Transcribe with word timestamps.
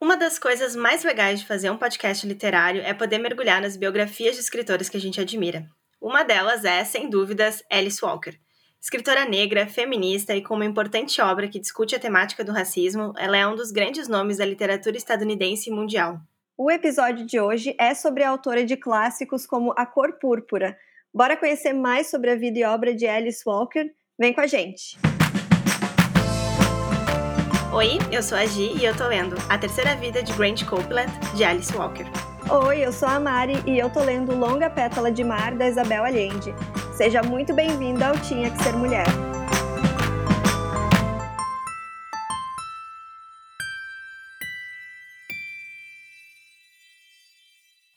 Uma 0.00 0.16
das 0.16 0.38
coisas 0.38 0.74
mais 0.74 1.04
legais 1.04 1.40
de 1.40 1.46
fazer 1.46 1.68
um 1.68 1.76
podcast 1.76 2.26
literário 2.26 2.80
é 2.80 2.94
poder 2.94 3.18
mergulhar 3.18 3.60
nas 3.60 3.76
biografias 3.76 4.34
de 4.34 4.40
escritores 4.40 4.88
que 4.88 4.96
a 4.96 5.00
gente 5.00 5.20
admira. 5.20 5.68
Uma 6.00 6.22
delas 6.22 6.64
é, 6.64 6.82
sem 6.84 7.10
dúvidas, 7.10 7.62
Alice 7.70 8.02
Walker. 8.02 8.34
Escritora 8.80 9.26
negra, 9.26 9.66
feminista 9.66 10.34
e 10.34 10.42
com 10.42 10.54
uma 10.54 10.64
importante 10.64 11.20
obra 11.20 11.48
que 11.48 11.60
discute 11.60 11.94
a 11.94 11.98
temática 11.98 12.42
do 12.42 12.50
racismo, 12.50 13.12
ela 13.18 13.36
é 13.36 13.46
um 13.46 13.54
dos 13.54 13.70
grandes 13.70 14.08
nomes 14.08 14.38
da 14.38 14.46
literatura 14.46 14.96
estadunidense 14.96 15.68
e 15.68 15.72
mundial. 15.72 16.18
O 16.56 16.70
episódio 16.70 17.26
de 17.26 17.38
hoje 17.38 17.76
é 17.78 17.92
sobre 17.92 18.22
a 18.22 18.30
autora 18.30 18.64
de 18.64 18.78
clássicos 18.78 19.44
como 19.44 19.74
A 19.76 19.84
Cor 19.84 20.14
Púrpura. 20.18 20.78
Bora 21.12 21.36
conhecer 21.36 21.74
mais 21.74 22.08
sobre 22.08 22.30
a 22.30 22.36
vida 22.36 22.58
e 22.58 22.64
obra 22.64 22.94
de 22.94 23.06
Alice 23.06 23.42
Walker? 23.46 23.90
Vem 24.18 24.32
com 24.32 24.40
a 24.40 24.46
gente! 24.46 24.98
Oi, 27.72 27.98
eu 28.10 28.20
sou 28.20 28.36
a 28.36 28.44
Gi 28.44 28.72
e 28.76 28.84
eu 28.84 28.96
tô 28.96 29.06
lendo 29.06 29.36
A 29.48 29.56
Terceira 29.56 29.94
Vida 29.94 30.20
de 30.24 30.32
Grant 30.32 30.64
Copeland, 30.64 31.08
de 31.36 31.44
Alice 31.44 31.72
Walker. 31.72 32.04
Oi, 32.66 32.84
eu 32.84 32.92
sou 32.92 33.08
a 33.08 33.20
Mari 33.20 33.62
e 33.64 33.78
eu 33.78 33.88
tô 33.88 34.02
lendo 34.02 34.34
Longa 34.34 34.68
Pétala 34.68 35.08
de 35.12 35.22
Mar, 35.22 35.54
da 35.54 35.68
Isabel 35.68 36.04
Allende. 36.04 36.52
Seja 36.92 37.22
muito 37.22 37.54
bem-vinda 37.54 38.08
ao 38.08 38.18
Tinha 38.18 38.50
Que 38.50 38.60
Ser 38.60 38.72
Mulher. 38.72 39.06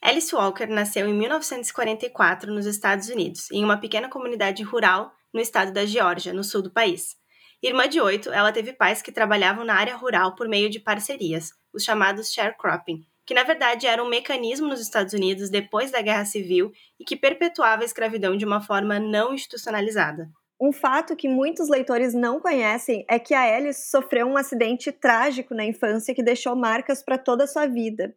Alice 0.04 0.36
Walker 0.36 0.68
nasceu 0.68 1.08
em 1.08 1.14
1944 1.16 2.54
nos 2.54 2.68
Estados 2.68 3.10
Unidos, 3.10 3.50
em 3.52 3.64
uma 3.64 3.78
pequena 3.78 4.08
comunidade 4.08 4.62
rural 4.62 5.12
no 5.34 5.42
estado 5.42 5.74
da 5.74 5.84
Geórgia, 5.84 6.32
no 6.32 6.44
sul 6.44 6.62
do 6.62 6.70
país. 6.70 7.23
Irmã 7.66 7.88
de 7.88 8.02
oito, 8.02 8.30
ela 8.30 8.52
teve 8.52 8.74
pais 8.74 9.02
que 9.02 9.10
trabalhavam 9.10 9.64
na 9.64 9.74
área 9.74 9.96
rural 9.96 10.36
por 10.36 10.50
meio 10.50 10.70
de 10.70 10.82
parcerias, 10.82 11.54
os 11.74 11.82
chamados 11.82 12.34
sharecropping, 12.34 13.06
que 13.26 13.34
na 13.34 13.44
verdade 13.44 13.88
era 13.88 14.04
um 14.04 14.10
mecanismo 14.10 14.68
nos 14.68 14.82
Estados 14.82 15.14
Unidos 15.14 15.50
depois 15.50 15.90
da 15.90 16.02
Guerra 16.02 16.26
Civil 16.26 16.74
e 17.00 17.06
que 17.06 17.16
perpetuava 17.16 17.82
a 17.82 17.86
escravidão 17.86 18.36
de 18.36 18.44
uma 18.44 18.60
forma 18.60 19.00
não 19.00 19.34
institucionalizada. 19.34 20.30
Um 20.60 20.74
fato 20.74 21.16
que 21.16 21.30
muitos 21.30 21.70
leitores 21.70 22.14
não 22.14 22.38
conhecem 22.42 23.06
é 23.10 23.18
que 23.18 23.34
a 23.34 23.56
Alice 23.56 23.90
sofreu 23.90 24.28
um 24.28 24.36
acidente 24.36 24.92
trágico 24.92 25.54
na 25.56 25.64
infância 25.64 26.14
que 26.14 26.22
deixou 26.22 26.58
marcas 26.58 27.02
para 27.02 27.18
toda 27.18 27.46
a 27.46 27.48
sua 27.48 27.66
vida. 27.66 28.14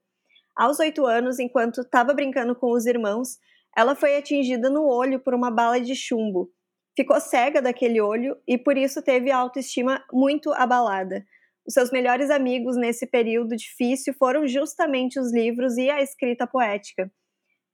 Aos 0.56 0.80
oito 0.80 1.06
anos, 1.06 1.38
enquanto 1.38 1.82
estava 1.82 2.12
brincando 2.12 2.56
com 2.56 2.72
os 2.72 2.84
irmãos, 2.84 3.38
ela 3.76 3.94
foi 3.94 4.16
atingida 4.16 4.68
no 4.68 4.88
olho 4.88 5.20
por 5.20 5.34
uma 5.34 5.52
bala 5.52 5.80
de 5.80 5.94
chumbo 5.94 6.50
ficou 6.96 7.20
cega 7.20 7.60
daquele 7.60 8.00
olho 8.00 8.36
e 8.48 8.56
por 8.56 8.76
isso 8.78 9.02
teve 9.02 9.30
a 9.30 9.36
autoestima 9.36 10.02
muito 10.10 10.52
abalada. 10.54 11.22
Os 11.66 11.74
seus 11.74 11.90
melhores 11.90 12.30
amigos 12.30 12.76
nesse 12.76 13.06
período 13.06 13.54
difícil 13.54 14.14
foram 14.18 14.46
justamente 14.46 15.20
os 15.20 15.32
livros 15.32 15.76
e 15.76 15.90
a 15.90 16.00
escrita 16.00 16.46
poética. 16.46 17.10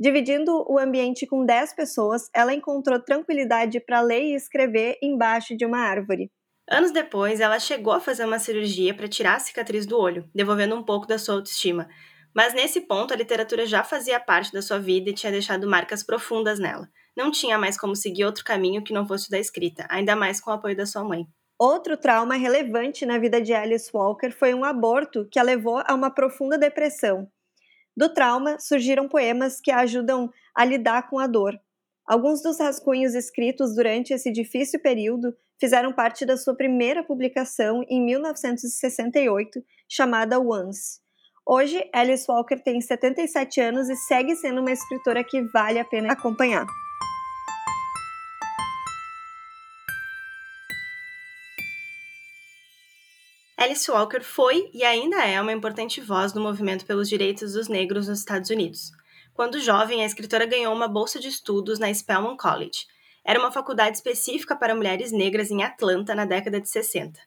Dividindo 0.00 0.64
o 0.68 0.78
ambiente 0.78 1.26
com 1.26 1.44
10 1.44 1.74
pessoas, 1.74 2.28
ela 2.34 2.52
encontrou 2.52 2.98
tranquilidade 2.98 3.78
para 3.78 4.00
ler 4.00 4.22
e 4.22 4.34
escrever 4.34 4.98
embaixo 5.00 5.56
de 5.56 5.64
uma 5.64 5.78
árvore. 5.78 6.30
Anos 6.68 6.90
depois, 6.90 7.38
ela 7.38 7.60
chegou 7.60 7.92
a 7.92 8.00
fazer 8.00 8.24
uma 8.24 8.38
cirurgia 8.38 8.94
para 8.94 9.06
tirar 9.06 9.36
a 9.36 9.40
cicatriz 9.40 9.86
do 9.86 9.98
olho, 9.98 10.28
devolvendo 10.34 10.74
um 10.74 10.82
pouco 10.82 11.06
da 11.06 11.18
sua 11.18 11.34
autoestima. 11.34 11.86
Mas 12.34 12.54
nesse 12.54 12.80
ponto, 12.80 13.12
a 13.12 13.16
literatura 13.16 13.66
já 13.66 13.84
fazia 13.84 14.18
parte 14.18 14.52
da 14.52 14.62
sua 14.62 14.78
vida 14.78 15.10
e 15.10 15.14
tinha 15.14 15.30
deixado 15.30 15.68
marcas 15.68 16.02
profundas 16.02 16.58
nela 16.58 16.88
não 17.16 17.30
tinha 17.30 17.58
mais 17.58 17.78
como 17.78 17.94
seguir 17.94 18.24
outro 18.24 18.44
caminho 18.44 18.82
que 18.82 18.92
não 18.92 19.06
fosse 19.06 19.30
da 19.30 19.38
escrita, 19.38 19.86
ainda 19.90 20.16
mais 20.16 20.40
com 20.40 20.50
o 20.50 20.54
apoio 20.54 20.76
da 20.76 20.86
sua 20.86 21.04
mãe. 21.04 21.26
Outro 21.58 21.96
trauma 21.96 22.34
relevante 22.34 23.06
na 23.06 23.18
vida 23.18 23.40
de 23.40 23.52
Alice 23.52 23.90
Walker 23.94 24.30
foi 24.30 24.52
um 24.52 24.64
aborto 24.64 25.28
que 25.30 25.38
a 25.38 25.42
levou 25.42 25.82
a 25.86 25.94
uma 25.94 26.10
profunda 26.10 26.58
depressão. 26.58 27.28
Do 27.96 28.12
trauma 28.12 28.58
surgiram 28.58 29.08
poemas 29.08 29.60
que 29.60 29.70
a 29.70 29.80
ajudam 29.80 30.30
a 30.56 30.64
lidar 30.64 31.08
com 31.08 31.18
a 31.18 31.26
dor. 31.26 31.58
Alguns 32.06 32.42
dos 32.42 32.58
rascunhos 32.58 33.14
escritos 33.14 33.76
durante 33.76 34.12
esse 34.12 34.32
difícil 34.32 34.80
período 34.80 35.32
fizeram 35.60 35.92
parte 35.92 36.26
da 36.26 36.36
sua 36.36 36.56
primeira 36.56 37.04
publicação 37.04 37.84
em 37.88 38.04
1968, 38.04 39.62
chamada 39.88 40.40
Once. 40.40 41.00
Hoje, 41.46 41.88
Alice 41.92 42.24
Walker 42.28 42.56
tem 42.56 42.80
77 42.80 43.60
anos 43.60 43.88
e 43.88 43.94
segue 43.94 44.34
sendo 44.36 44.60
uma 44.60 44.72
escritora 44.72 45.22
que 45.22 45.42
vale 45.52 45.78
a 45.78 45.84
pena 45.84 46.12
acompanhar. 46.12 46.66
Alice 53.62 53.88
Walker 53.88 54.24
foi 54.24 54.68
e 54.74 54.82
ainda 54.82 55.24
é 55.24 55.40
uma 55.40 55.52
importante 55.52 56.00
voz 56.00 56.34
no 56.34 56.40
movimento 56.40 56.84
pelos 56.84 57.08
direitos 57.08 57.52
dos 57.52 57.68
negros 57.68 58.08
nos 58.08 58.18
Estados 58.18 58.50
Unidos. 58.50 58.90
Quando 59.32 59.60
jovem, 59.60 60.02
a 60.02 60.04
escritora 60.04 60.44
ganhou 60.44 60.74
uma 60.74 60.88
bolsa 60.88 61.20
de 61.20 61.28
estudos 61.28 61.78
na 61.78 61.94
Spelman 61.94 62.36
College. 62.36 62.86
Era 63.24 63.38
uma 63.38 63.52
faculdade 63.52 63.96
específica 63.96 64.56
para 64.56 64.74
mulheres 64.74 65.12
negras 65.12 65.48
em 65.52 65.62
Atlanta 65.62 66.12
na 66.12 66.24
década 66.24 66.60
de 66.60 66.68
60. 66.68 67.20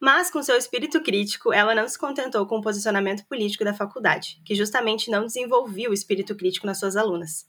Mas, 0.00 0.30
com 0.30 0.42
seu 0.42 0.56
espírito 0.56 1.02
crítico, 1.02 1.52
ela 1.52 1.74
não 1.74 1.86
se 1.86 1.98
contentou 1.98 2.46
com 2.46 2.60
o 2.60 2.62
posicionamento 2.62 3.26
político 3.26 3.62
da 3.62 3.74
faculdade, 3.74 4.40
que 4.42 4.54
justamente 4.54 5.10
não 5.10 5.26
desenvolvia 5.26 5.90
o 5.90 5.94
espírito 5.94 6.34
crítico 6.34 6.66
nas 6.66 6.78
suas 6.78 6.96
alunas. 6.96 7.46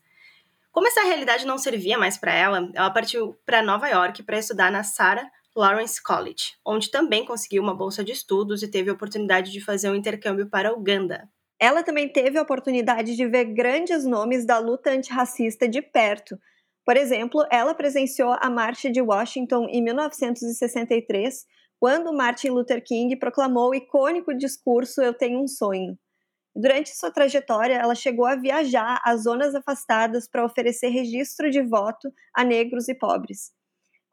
Como 0.70 0.86
essa 0.86 1.04
realidade 1.04 1.46
não 1.46 1.56
servia 1.56 1.96
mais 1.96 2.18
para 2.18 2.34
ela, 2.34 2.70
ela 2.74 2.90
partiu 2.90 3.34
para 3.46 3.62
Nova 3.62 3.88
York 3.88 4.22
para 4.24 4.38
estudar 4.38 4.70
na 4.70 4.84
Sarah 4.84 5.26
Lawrence 5.56 6.02
College, 6.02 6.54
onde 6.64 6.90
também 6.90 7.24
conseguiu 7.24 7.62
uma 7.62 7.74
bolsa 7.74 8.04
de 8.04 8.12
estudos 8.12 8.62
e 8.62 8.70
teve 8.70 8.90
a 8.90 8.92
oportunidade 8.92 9.50
de 9.50 9.64
fazer 9.64 9.88
um 9.88 9.94
intercâmbio 9.94 10.48
para 10.48 10.72
Uganda. 10.72 11.28
Ela 11.58 11.82
também 11.82 12.08
teve 12.08 12.38
a 12.38 12.42
oportunidade 12.42 13.16
de 13.16 13.26
ver 13.26 13.46
grandes 13.46 14.04
nomes 14.04 14.44
da 14.44 14.58
luta 14.58 14.90
antirracista 14.90 15.66
de 15.66 15.80
perto. 15.80 16.38
Por 16.84 16.96
exemplo, 16.96 17.46
ela 17.50 17.74
presenciou 17.74 18.36
a 18.38 18.50
Marcha 18.50 18.90
de 18.90 19.00
Washington 19.00 19.66
em 19.70 19.82
1963, 19.82 21.46
quando 21.80 22.12
Martin 22.12 22.50
Luther 22.50 22.84
King 22.84 23.16
proclamou 23.16 23.70
o 23.70 23.74
icônico 23.74 24.36
discurso 24.36 25.00
Eu 25.00 25.14
Tenho 25.14 25.42
um 25.42 25.48
Sonho. 25.48 25.98
Durante 26.54 26.96
sua 26.96 27.10
trajetória, 27.10 27.74
ela 27.74 27.94
chegou 27.94 28.26
a 28.26 28.36
viajar 28.36 29.00
às 29.04 29.24
zonas 29.24 29.54
afastadas 29.54 30.28
para 30.28 30.44
oferecer 30.44 30.88
registro 30.88 31.50
de 31.50 31.62
voto 31.62 32.12
a 32.34 32.44
negros 32.44 32.88
e 32.88 32.94
pobres. 32.94 33.55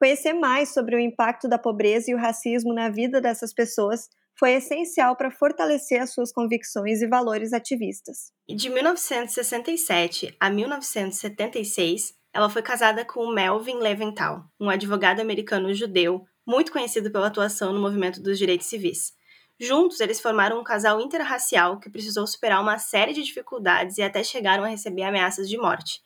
Conhecer 0.03 0.33
mais 0.33 0.73
sobre 0.73 0.97
o 0.97 0.99
impacto 0.99 1.47
da 1.47 1.57
pobreza 1.57 2.11
e 2.11 2.13
o 2.13 2.17
racismo 2.17 2.73
na 2.73 2.89
vida 2.89 3.21
dessas 3.21 3.53
pessoas 3.53 4.09
foi 4.37 4.51
essencial 4.51 5.15
para 5.15 5.31
fortalecer 5.31 6.01
as 6.01 6.13
suas 6.13 6.29
convicções 6.29 7.01
e 7.01 7.07
valores 7.07 7.53
ativistas. 7.53 8.33
De 8.45 8.69
1967 8.69 10.35
a 10.37 10.49
1976, 10.49 12.13
ela 12.33 12.49
foi 12.49 12.61
casada 12.61 13.05
com 13.05 13.31
Melvin 13.31 13.77
Leventhal, 13.77 14.43
um 14.59 14.69
advogado 14.69 15.21
americano 15.21 15.73
judeu 15.73 16.25
muito 16.45 16.73
conhecido 16.73 17.09
pela 17.09 17.27
atuação 17.27 17.71
no 17.71 17.79
movimento 17.79 18.21
dos 18.21 18.37
direitos 18.37 18.67
civis. 18.67 19.13
Juntos, 19.57 20.01
eles 20.01 20.19
formaram 20.19 20.59
um 20.59 20.65
casal 20.65 20.99
interracial 20.99 21.79
que 21.79 21.89
precisou 21.89 22.27
superar 22.27 22.61
uma 22.61 22.77
série 22.77 23.13
de 23.13 23.23
dificuldades 23.23 23.97
e 23.97 24.01
até 24.01 24.21
chegaram 24.21 24.65
a 24.65 24.67
receber 24.67 25.03
ameaças 25.03 25.47
de 25.47 25.57
morte. 25.57 26.01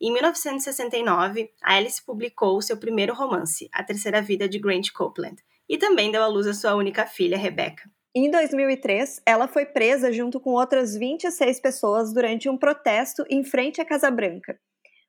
Em 0.00 0.12
1969, 0.12 1.50
Alice 1.60 2.04
publicou 2.04 2.62
seu 2.62 2.76
primeiro 2.76 3.12
romance, 3.12 3.68
A 3.72 3.82
Terceira 3.82 4.22
Vida 4.22 4.48
de 4.48 4.56
Grant 4.56 4.92
Copeland, 4.92 5.42
e 5.68 5.76
também 5.76 6.12
deu 6.12 6.22
à 6.22 6.28
luz 6.28 6.46
a 6.46 6.54
sua 6.54 6.76
única 6.76 7.04
filha, 7.04 7.36
Rebecca. 7.36 7.90
Em 8.14 8.30
2003, 8.30 9.20
ela 9.26 9.48
foi 9.48 9.66
presa 9.66 10.12
junto 10.12 10.38
com 10.38 10.50
outras 10.50 10.96
26 10.96 11.60
pessoas 11.60 12.12
durante 12.12 12.48
um 12.48 12.56
protesto 12.56 13.24
em 13.28 13.42
frente 13.42 13.80
à 13.80 13.84
Casa 13.84 14.08
Branca. 14.08 14.56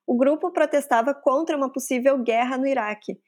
O 0.07 0.17
grupo 0.17 0.51
protestava 0.51 1.13
contra 1.13 1.55
uma 1.55 1.71
possível 1.71 2.17
guerra 2.17 2.57
no 2.57 2.65
Iraque. 2.65 3.19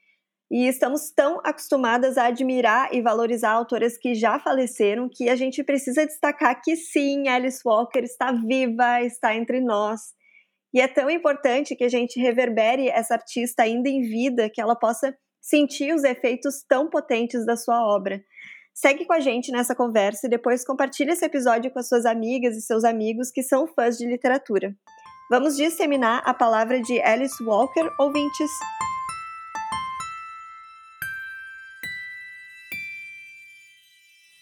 E 0.50 0.68
estamos 0.68 1.12
tão 1.12 1.40
acostumadas 1.44 2.18
a 2.18 2.26
admirar 2.26 2.90
e 2.92 3.04
valorizar 3.04 3.52
autoras 3.52 4.00
que 4.00 4.16
já 4.16 4.40
faleceram 4.40 5.08
que 5.08 5.30
a 5.30 5.36
gente 5.36 5.64
precisa 5.64 6.08
destacar 6.08 6.60
que 6.60 6.76
sim, 6.76 7.28
Alice 7.28 7.62
Walker 7.64 8.02
está 8.02 8.32
viva, 8.32 9.02
está 9.04 9.36
entre 9.36 9.62
nós 9.62 10.20
e 10.74 10.80
é 10.80 10.88
tão 10.88 11.10
importante 11.10 11.76
que 11.76 11.84
a 11.84 11.90
gente 11.90 12.20
reverbere 12.20 12.88
essa 12.88 13.16
artista 13.16 13.64
ainda 13.64 13.90
em 13.90 14.02
vida, 14.02 14.50
que 14.50 14.62
ela 14.62 14.76
possa 14.76 15.14
sentir 15.42 15.94
os 15.94 16.04
efeitos 16.04 16.64
tão 16.68 16.90
potentes 16.90 17.46
da 17.46 17.58
sua 17.58 17.84
obra. 17.84 18.24
Segue 18.74 19.06
com 19.06 19.12
a 19.12 19.20
gente 19.20 19.52
nessa 19.52 19.76
conversa 19.76 20.28
e 20.28 20.30
depois 20.30 20.66
compartilhe 20.66 21.12
esse 21.12 21.26
episódio 21.26 21.72
com 21.72 21.80
as 21.80 21.90
suas 21.90 22.06
amigas 22.06 22.56
e 22.56 22.62
seus 22.62 22.86
amigos 22.86 23.30
que 23.30 23.44
são 23.44 23.68
fãs 23.68 23.98
de 23.98 24.08
literatura. 24.08 24.74
Vamos 25.30 25.58
disseminar 25.58 26.22
a 26.26 26.34
palavra 26.34 26.82
de 26.82 27.02
Alice 27.02 27.44
Walker, 27.44 27.90
ouvintes. 28.00 28.52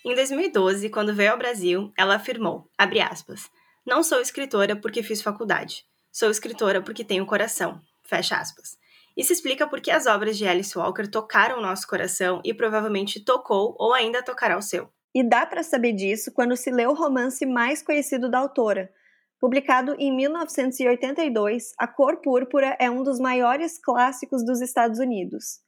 Em 0.06 0.14
2012, 0.14 0.90
quando 0.90 1.14
veio 1.14 1.32
ao 1.32 1.38
Brasil, 1.38 1.92
ela 1.98 2.16
afirmou, 2.16 2.70
aspas, 2.78 3.50
não 3.86 4.04
sou 4.04 4.22
escritora 4.22 4.76
porque 4.76 5.04
fiz 5.04 5.22
faculdade. 5.22 5.86
Sou 6.20 6.30
escritora 6.30 6.82
porque 6.82 7.06
tenho 7.06 7.26
coração. 7.26 7.80
Fecha 8.04 8.36
aspas. 8.36 8.78
Isso 9.16 9.32
explica 9.32 9.66
por 9.66 9.80
que 9.80 9.90
as 9.90 10.06
obras 10.06 10.38
de 10.38 10.46
Alice 10.46 10.78
Walker 10.78 11.08
tocaram 11.08 11.60
o 11.60 11.62
nosso 11.62 11.88
coração 11.88 12.42
e 12.44 12.54
provavelmente 12.54 13.24
tocou 13.24 13.74
ou 13.80 13.94
ainda 13.94 14.22
tocará 14.22 14.58
o 14.58 14.62
seu. 14.62 14.90
E 15.16 15.24
dá 15.24 15.46
para 15.46 15.64
saber 15.64 15.94
disso 15.94 16.34
quando 16.34 16.58
se 16.58 16.72
lê 16.72 16.86
o 16.86 16.94
romance 16.94 17.46
mais 17.46 17.82
conhecido 17.82 18.30
da 18.30 18.38
autora. 18.38 18.92
Publicado 19.40 19.96
em 19.98 20.14
1982, 20.14 21.72
A 21.80 21.88
Cor 21.88 22.18
Púrpura 22.18 22.76
é 22.82 22.92
um 22.92 23.02
dos 23.02 23.18
maiores 23.18 23.80
clássicos 23.82 24.44
dos 24.44 24.60
Estados 24.60 25.00
Unidos. 25.00 25.62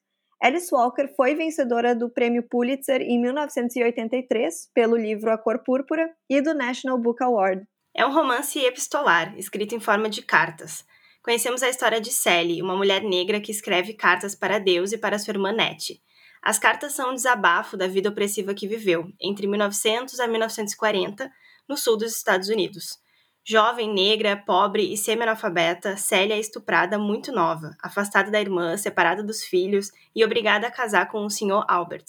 Alice 0.43 0.67
Walker 0.75 1.07
foi 1.15 1.33
vencedora 1.33 1.95
do 1.95 2.09
Prêmio 2.09 2.43
Pulitzer 2.43 2.99
em 2.99 3.21
1983 3.21 4.69
pelo 4.73 4.97
livro 4.97 5.31
A 5.31 5.37
Cor 5.37 5.59
Púrpura 5.63 6.11
e 6.29 6.41
do 6.41 6.53
National 6.53 6.97
Book 6.97 7.23
Award. 7.23 7.65
É 7.93 8.05
um 8.05 8.13
romance 8.13 8.57
epistolar, 8.57 9.37
escrito 9.37 9.75
em 9.75 9.79
forma 9.79 10.09
de 10.09 10.21
cartas. 10.21 10.85
Conhecemos 11.21 11.61
a 11.61 11.69
história 11.69 11.99
de 11.99 12.09
Sally, 12.09 12.61
uma 12.61 12.75
mulher 12.75 13.03
negra 13.03 13.41
que 13.41 13.51
escreve 13.51 13.93
cartas 13.93 14.33
para 14.33 14.59
Deus 14.59 14.93
e 14.93 14.97
para 14.97 15.19
sua 15.19 15.33
irmã 15.33 15.51
Nettie. 15.51 16.01
As 16.41 16.57
cartas 16.57 16.93
são 16.93 17.11
um 17.11 17.13
desabafo 17.13 17.75
da 17.75 17.87
vida 17.87 18.09
opressiva 18.09 18.53
que 18.53 18.67
viveu, 18.67 19.11
entre 19.21 19.45
1900 19.45 20.19
a 20.19 20.27
1940, 20.27 21.29
no 21.67 21.77
sul 21.77 21.97
dos 21.97 22.15
Estados 22.15 22.47
Unidos. 22.47 22.97
Jovem, 23.43 23.93
negra, 23.93 24.37
pobre 24.37 24.93
e 24.93 24.95
semi-analfabeta, 24.95 25.97
Célia 25.97 26.35
é 26.35 26.39
estuprada 26.39 26.97
muito 26.97 27.31
nova, 27.31 27.75
afastada 27.83 28.31
da 28.31 28.39
irmã, 28.39 28.77
separada 28.77 29.23
dos 29.23 29.43
filhos 29.43 29.91
e 30.15 30.23
obrigada 30.23 30.67
a 30.67 30.71
casar 30.71 31.09
com 31.09 31.25
o 31.25 31.29
Sr. 31.29 31.65
Albert. 31.67 32.05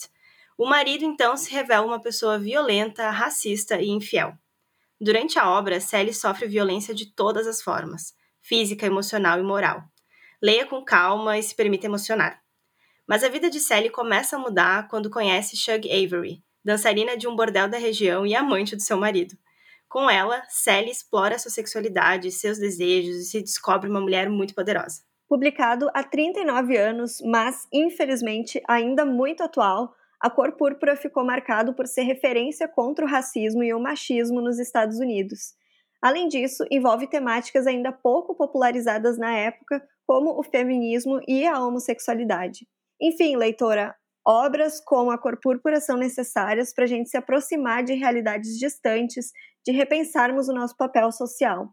O 0.57 0.67
marido 0.67 1.05
então 1.05 1.37
se 1.37 1.51
revela 1.51 1.87
uma 1.87 2.01
pessoa 2.01 2.39
violenta, 2.39 3.11
racista 3.11 3.81
e 3.81 3.89
infiel. 3.89 4.35
Durante 5.05 5.37
a 5.37 5.51
obra, 5.51 5.81
Sally 5.81 6.15
sofre 6.15 6.47
violência 6.47 6.95
de 6.95 7.13
todas 7.13 7.45
as 7.49 7.61
formas: 7.61 8.15
física, 8.41 8.87
emocional 8.87 9.41
e 9.41 9.43
moral. 9.43 9.83
Leia 10.41 10.65
com 10.65 10.85
calma 10.85 11.37
e 11.37 11.43
se 11.43 11.57
permita 11.57 11.87
emocionar. 11.87 12.41
Mas 13.05 13.25
a 13.25 13.29
vida 13.29 13.51
de 13.51 13.59
Sally 13.59 13.91
começa 13.91 14.37
a 14.37 14.39
mudar 14.39 14.87
quando 14.87 15.11
conhece 15.11 15.57
Shug 15.57 15.91
Avery, 15.91 16.41
dançarina 16.65 17.17
de 17.17 17.27
um 17.27 17.35
bordel 17.35 17.69
da 17.69 17.79
região 17.79 18.25
e 18.25 18.37
amante 18.37 18.77
do 18.77 18.83
seu 18.83 18.97
marido. 18.97 19.37
Com 19.89 20.09
ela, 20.09 20.41
Sally 20.49 20.93
explora 20.93 21.37
sua 21.37 21.51
sexualidade, 21.51 22.31
seus 22.31 22.59
desejos 22.59 23.17
e 23.17 23.25
se 23.25 23.43
descobre 23.43 23.91
uma 23.91 24.01
mulher 24.01 24.31
muito 24.31 24.55
poderosa. 24.55 25.03
Publicado 25.29 25.91
há 25.95 26.05
39 26.05 26.77
anos, 26.77 27.21
mas 27.25 27.67
infelizmente 27.73 28.63
ainda 28.69 29.05
muito 29.05 29.43
atual, 29.43 29.97
A 30.23 30.31
Cor 30.31 30.53
Púrpura 30.53 30.95
ficou 30.95 31.25
marcado 31.25 31.75
por 31.75 31.85
ser 31.85 32.03
referência 32.03 32.69
contra 32.69 33.05
o 33.05 33.09
racismo 33.09 33.65
e 33.65 33.75
o 33.75 33.81
machismo 33.81 34.41
nos 34.41 34.61
Estados 34.61 35.01
Unidos. 35.01 35.55
Além 36.01 36.29
disso, 36.29 36.65
envolve 36.71 37.09
temáticas 37.09 37.67
ainda 37.67 37.91
pouco 37.91 38.33
popularizadas 38.33 39.19
na 39.19 39.37
época, 39.37 39.83
como 40.07 40.39
o 40.39 40.45
feminismo 40.45 41.21
e 41.27 41.45
a 41.45 41.59
homossexualidade. 41.59 42.69
Enfim, 43.01 43.35
leitora, 43.35 43.97
obras 44.25 44.81
como 44.85 45.11
A 45.11 45.19
Cor 45.19 45.41
Púrpura 45.41 45.81
são 45.81 45.97
necessárias 45.97 46.73
para 46.73 46.85
a 46.85 46.87
gente 46.89 47.11
se 47.11 47.17
aproximar 47.17 47.83
de 47.83 47.95
realidades 47.95 48.57
distantes, 48.57 49.33
de 49.67 49.73
repensarmos 49.73 50.49
o 50.49 50.55
nosso 50.55 50.77
papel 50.77 51.11
social. 51.11 51.69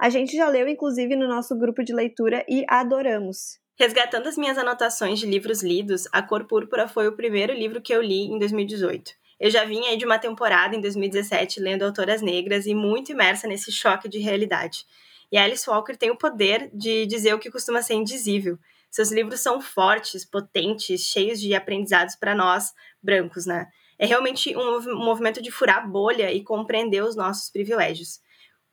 A 0.00 0.08
gente 0.08 0.36
já 0.36 0.48
leu, 0.48 0.68
inclusive, 0.68 1.16
no 1.16 1.26
nosso 1.26 1.58
grupo 1.58 1.82
de 1.82 1.92
leitura 1.92 2.44
e 2.48 2.64
adoramos. 2.68 3.58
Resgatando 3.78 4.26
as 4.26 4.36
minhas 4.36 4.58
anotações 4.58 5.20
de 5.20 5.26
livros 5.26 5.62
lidos, 5.62 6.08
A 6.10 6.20
Cor 6.20 6.46
Púrpura 6.46 6.88
foi 6.88 7.06
o 7.06 7.12
primeiro 7.12 7.52
livro 7.52 7.80
que 7.80 7.94
eu 7.94 8.02
li 8.02 8.22
em 8.22 8.36
2018. 8.36 9.12
Eu 9.38 9.48
já 9.50 9.64
vinha 9.64 9.96
de 9.96 10.04
uma 10.04 10.18
temporada 10.18 10.74
em 10.74 10.80
2017 10.80 11.60
lendo 11.60 11.84
autoras 11.84 12.20
negras 12.20 12.66
e 12.66 12.74
muito 12.74 13.12
imersa 13.12 13.46
nesse 13.46 13.70
choque 13.70 14.08
de 14.08 14.18
realidade. 14.18 14.84
E 15.30 15.38
Alice 15.38 15.70
Walker 15.70 15.96
tem 15.96 16.10
o 16.10 16.16
poder 16.16 16.68
de 16.74 17.06
dizer 17.06 17.32
o 17.34 17.38
que 17.38 17.52
costuma 17.52 17.80
ser 17.80 17.94
indizível. 17.94 18.58
Seus 18.90 19.12
livros 19.12 19.38
são 19.38 19.60
fortes, 19.60 20.24
potentes, 20.24 21.02
cheios 21.02 21.40
de 21.40 21.54
aprendizados 21.54 22.16
para 22.16 22.34
nós, 22.34 22.74
brancos, 23.00 23.46
né? 23.46 23.68
É 23.96 24.06
realmente 24.06 24.56
um 24.56 24.96
movimento 24.96 25.40
de 25.40 25.52
furar 25.52 25.88
bolha 25.88 26.32
e 26.32 26.42
compreender 26.42 27.04
os 27.04 27.14
nossos 27.14 27.48
privilégios. 27.48 28.18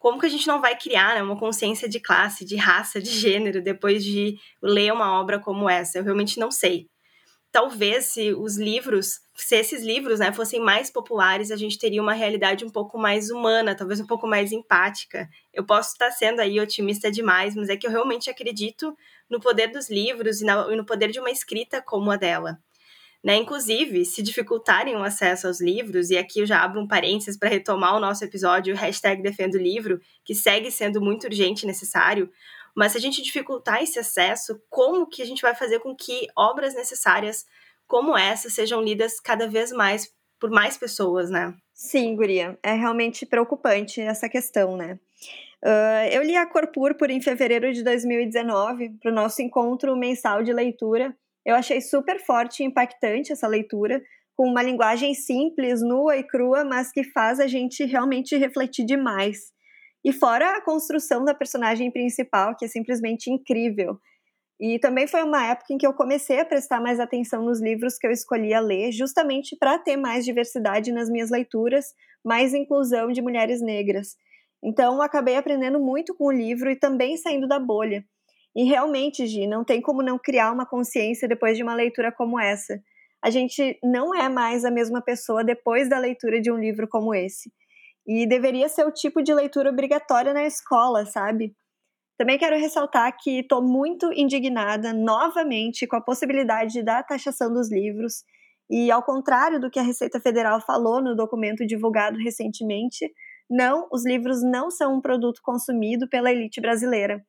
Como 0.06 0.20
que 0.20 0.28
a 0.28 0.30
gente 0.30 0.46
não 0.46 0.62
vai 0.62 0.78
criar 0.78 1.16
né, 1.16 1.24
uma 1.24 1.36
consciência 1.36 1.90
de 1.90 2.00
classe, 2.00 2.46
de 2.46 2.56
raça, 2.56 3.02
de 3.02 3.10
gênero 3.10 3.60
depois 3.60 4.04
de 4.04 4.36
ler 4.62 4.94
uma 4.94 5.20
obra 5.20 5.40
como 5.40 5.68
essa? 5.68 5.98
Eu 5.98 6.04
realmente 6.04 6.40
não 6.40 6.52
sei 6.52 6.88
talvez 7.52 8.08
se 8.08 8.34
os 8.34 8.58
livros, 8.58 9.22
se 9.34 9.56
esses 9.56 9.82
livros 9.82 10.20
né, 10.20 10.34
fossem 10.34 10.60
mais 10.60 10.92
populares, 10.92 11.52
a 11.52 11.56
gente 11.56 11.80
teria 11.80 12.02
uma 12.02 12.12
realidade 12.12 12.66
um 12.66 12.70
pouco 12.70 12.98
mais 12.98 13.32
humana, 13.32 13.74
talvez 13.74 14.02
um 14.02 14.06
pouco 14.06 14.28
mais 14.28 14.52
empática. 14.52 15.30
Eu 15.54 15.66
posso 15.66 15.94
estar 15.94 16.12
sendo 16.12 16.42
aí 16.42 16.60
otimista 16.60 17.10
demais, 17.10 17.56
mas 17.56 17.70
é 17.70 17.78
que 17.78 17.88
eu 17.88 17.92
realmente 17.92 18.30
acredito 18.30 18.94
no 19.30 19.40
poder 19.40 19.68
dos 19.72 19.90
livros 19.90 20.42
e, 20.42 20.46
e 20.46 20.76
no 20.76 20.86
poder 20.86 21.10
de 21.12 21.20
uma 21.22 21.32
escrita 21.32 21.82
como 21.82 22.12
a 22.12 22.18
dela. 22.18 22.60
Né? 23.26 23.38
Inclusive, 23.38 24.06
se 24.06 24.22
dificultarem 24.22 24.96
o 24.96 25.02
acesso 25.02 25.48
aos 25.48 25.60
livros, 25.60 26.12
e 26.12 26.18
aqui 26.18 26.42
eu 26.42 26.46
já 26.46 26.64
abro 26.64 26.80
um 26.80 26.88
parênteses 26.88 27.36
para 27.36 27.50
retomar 27.50 27.96
o 27.96 28.00
nosso 28.00 28.24
episódio, 28.24 28.76
hashtag 28.76 29.20
Defendo 29.24 29.58
Livro, 29.58 30.00
que 30.24 30.36
segue 30.36 30.70
sendo 30.70 31.02
muito 31.02 31.24
urgente 31.24 31.64
e 31.64 31.68
necessário, 31.68 32.30
mas 32.76 32.92
se 32.92 33.00
a 33.00 33.02
gente 33.02 33.24
dificultar 33.24 33.82
esse 33.82 33.98
acesso, 33.98 34.62
como 34.70 35.08
que 35.08 35.24
a 35.24 35.26
gente 35.26 35.42
vai 35.42 35.56
fazer 35.56 35.80
com 35.80 35.96
que 35.96 36.28
obras 36.38 36.76
necessárias 36.76 37.48
como 37.88 38.16
essa 38.16 38.48
sejam 38.48 38.80
lidas 38.80 39.20
cada 39.20 39.48
vez 39.48 39.72
mais 39.72 40.14
por 40.40 40.52
mais 40.52 40.78
pessoas, 40.78 41.32
né? 41.32 41.56
Sim, 41.74 42.16
Guria. 42.16 42.60
É 42.62 42.74
realmente 42.74 43.26
preocupante 43.26 44.02
essa 44.02 44.30
questão, 44.30 44.78
né? 44.78 45.00
Uh, 45.64 46.10
eu 46.12 46.22
li 46.22 46.36
A 46.36 46.46
Cor 46.46 46.68
Púrpura 46.68 47.12
em 47.12 47.22
fevereiro 47.22 47.74
de 47.74 47.84
2019 47.84 48.98
para 49.02 49.12
o 49.12 49.16
nosso 49.16 49.42
encontro 49.42 49.96
mensal 49.96 50.44
de 50.44 50.54
leitura. 50.54 51.16
Eu 51.46 51.56
achei 51.56 51.80
super 51.80 52.20
forte 52.20 52.64
e 52.64 52.66
impactante 52.66 53.32
essa 53.32 53.48
leitura, 53.48 54.02
com 54.36 54.48
uma 54.48 54.64
linguagem 54.64 55.14
simples, 55.14 55.82
nua 55.82 56.18
e 56.18 56.24
crua, 56.24 56.66
mas 56.66 56.92
que 56.92 57.04
faz 57.04 57.40
a 57.40 57.48
gente 57.48 57.86
realmente 57.86 58.36
refletir 58.36 58.86
demais. 58.86 59.54
E 60.04 60.12
fora 60.12 60.58
a 60.58 60.62
construção 60.62 61.24
da 61.24 61.34
personagem 61.34 61.90
principal, 61.92 62.56
que 62.56 62.66
é 62.66 62.68
simplesmente 62.68 63.30
incrível. 63.30 64.00
E 64.60 64.80
também 64.80 65.08
foi 65.08 65.22
uma 65.24 65.46
época 65.48 65.74
em 65.74 65.78
que 65.78 65.86
eu 65.86 65.94
comecei 65.94 66.40
a 66.40 66.46
prestar 66.46 66.80
mais 66.80 67.00
atenção 67.00 67.44
nos 67.44 67.62
livros 67.62 67.98
que 67.98 68.08
eu 68.08 68.12
escolhia 68.12 68.60
ler, 68.60 68.92
justamente 68.92 69.56
para 69.58 69.78
ter 69.78 69.98
mais 69.98 70.24
diversidade 70.24 70.92
nas 70.92 71.10
minhas 71.10 71.30
leituras, 71.30 71.94
mais 72.24 72.54
inclusão 72.54 73.12
de 73.12 73.22
mulheres 73.22 73.62
negras. 73.62 74.16
Então, 74.64 75.02
acabei 75.02 75.36
aprendendo 75.36 75.80
muito 75.80 76.16
com 76.16 76.26
o 76.26 76.32
livro 76.32 76.72
e 76.72 76.76
também 76.76 77.18
saindo 77.18 77.48
da 77.48 77.60
bolha. 77.60 78.04
E 78.56 78.64
realmente, 78.64 79.28
Gi, 79.28 79.48
não 79.48 79.66
tem 79.66 79.82
como 79.82 80.02
não 80.02 80.18
criar 80.18 80.52
uma 80.52 80.66
consciência 80.66 81.28
depois 81.28 81.58
de 81.58 81.64
uma 81.64 81.76
leitura 81.76 82.12
como 82.12 82.40
essa. 82.40 82.80
A 83.24 83.30
gente 83.30 83.78
não 83.84 84.16
é 84.16 84.30
mais 84.30 84.64
a 84.64 84.72
mesma 84.72 85.02
pessoa 85.02 85.44
depois 85.44 85.90
da 85.90 85.98
leitura 85.98 86.40
de 86.40 86.52
um 86.52 86.58
livro 86.58 86.88
como 86.88 87.14
esse. 87.14 87.52
E 88.08 88.28
deveria 88.28 88.70
ser 88.70 88.86
o 88.86 88.92
tipo 88.92 89.22
de 89.22 89.34
leitura 89.34 89.72
obrigatória 89.72 90.34
na 90.34 90.46
escola, 90.46 91.06
sabe? 91.06 91.54
Também 92.18 92.38
quero 92.38 92.58
ressaltar 92.58 93.18
que 93.20 93.40
estou 93.40 93.62
muito 93.62 94.10
indignada 94.14 94.94
novamente 94.94 95.86
com 95.86 95.98
a 95.98 96.02
possibilidade 96.02 96.82
da 96.82 97.04
taxação 97.04 97.52
dos 97.52 97.70
livros. 97.70 98.24
E, 98.70 98.90
ao 98.90 99.04
contrário 99.04 99.60
do 99.60 99.70
que 99.70 99.80
a 99.80 99.84
Receita 99.84 100.20
Federal 100.20 100.62
falou 100.62 101.04
no 101.04 101.16
documento 101.16 101.66
divulgado 101.66 102.18
recentemente, 102.18 103.12
não, 103.50 103.88
os 103.92 104.06
livros 104.06 104.42
não 104.42 104.72
são 104.72 104.96
um 104.96 105.02
produto 105.02 105.42
consumido 105.44 106.08
pela 106.08 106.32
elite 106.32 106.62
brasileira. 106.62 107.24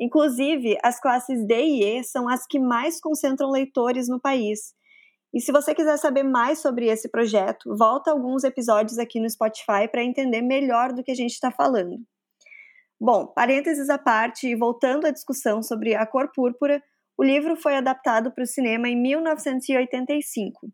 Inclusive, 0.00 0.76
as 0.82 1.00
classes 1.00 1.46
D 1.46 1.54
e 1.54 1.84
E 1.84 2.04
são 2.04 2.28
as 2.28 2.46
que 2.46 2.58
mais 2.58 3.00
concentram 3.00 3.50
leitores 3.50 4.08
no 4.08 4.20
país. 4.20 4.74
E 5.34 5.40
se 5.40 5.52
você 5.52 5.74
quiser 5.74 5.98
saber 5.98 6.22
mais 6.22 6.60
sobre 6.60 6.86
esse 6.86 7.10
projeto, 7.10 7.76
volta 7.76 8.10
alguns 8.10 8.44
episódios 8.44 8.98
aqui 8.98 9.20
no 9.20 9.28
Spotify 9.28 9.88
para 9.90 10.04
entender 10.04 10.40
melhor 10.40 10.92
do 10.92 11.02
que 11.02 11.10
a 11.10 11.14
gente 11.14 11.32
está 11.32 11.50
falando. 11.50 11.96
Bom, 12.98 13.26
parênteses 13.26 13.90
à 13.90 13.98
parte 13.98 14.48
e 14.48 14.56
voltando 14.56 15.06
à 15.06 15.10
discussão 15.10 15.62
sobre 15.62 15.94
a 15.94 16.06
cor 16.06 16.30
púrpura, 16.34 16.82
o 17.18 17.22
livro 17.22 17.56
foi 17.56 17.76
adaptado 17.76 18.32
para 18.32 18.44
o 18.44 18.46
cinema 18.46 18.88
em 18.88 18.96
1985. 18.96 20.70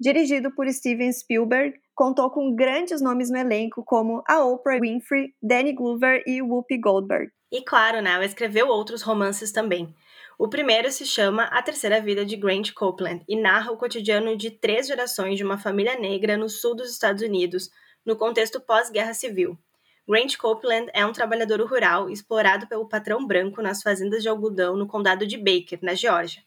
Dirigido 0.00 0.52
por 0.54 0.68
Steven 0.68 1.12
Spielberg, 1.12 1.78
contou 1.94 2.30
com 2.30 2.54
grandes 2.54 3.00
nomes 3.00 3.30
no 3.30 3.38
elenco 3.38 3.84
como 3.84 4.22
a 4.28 4.44
Oprah 4.44 4.80
Winfrey, 4.80 5.32
Danny 5.40 5.72
Glover 5.72 6.22
e 6.26 6.42
Whoopi 6.42 6.78
Goldberg. 6.78 7.30
E 7.54 7.62
claro, 7.62 8.02
né, 8.02 8.10
ela 8.10 8.24
escreveu 8.24 8.66
outros 8.66 9.00
romances 9.00 9.52
também. 9.52 9.94
O 10.36 10.48
primeiro 10.48 10.90
se 10.90 11.06
chama 11.06 11.44
A 11.44 11.62
Terceira 11.62 12.00
Vida 12.00 12.26
de 12.26 12.34
Grant 12.34 12.72
Copeland 12.72 13.22
e 13.28 13.36
narra 13.40 13.70
o 13.70 13.76
cotidiano 13.76 14.36
de 14.36 14.50
três 14.50 14.88
gerações 14.88 15.36
de 15.36 15.44
uma 15.44 15.56
família 15.56 15.96
negra 15.96 16.36
no 16.36 16.48
sul 16.48 16.74
dos 16.74 16.90
Estados 16.90 17.22
Unidos, 17.22 17.70
no 18.04 18.16
contexto 18.16 18.60
pós-guerra 18.60 19.14
civil. 19.14 19.56
Grant 20.04 20.36
Copeland 20.36 20.90
é 20.92 21.06
um 21.06 21.12
trabalhador 21.12 21.60
rural 21.60 22.10
explorado 22.10 22.66
pelo 22.66 22.88
patrão 22.88 23.24
branco 23.24 23.62
nas 23.62 23.82
fazendas 23.82 24.24
de 24.24 24.28
algodão 24.28 24.76
no 24.76 24.88
condado 24.88 25.24
de 25.24 25.38
Baker, 25.38 25.78
na 25.80 25.94
Geórgia. 25.94 26.42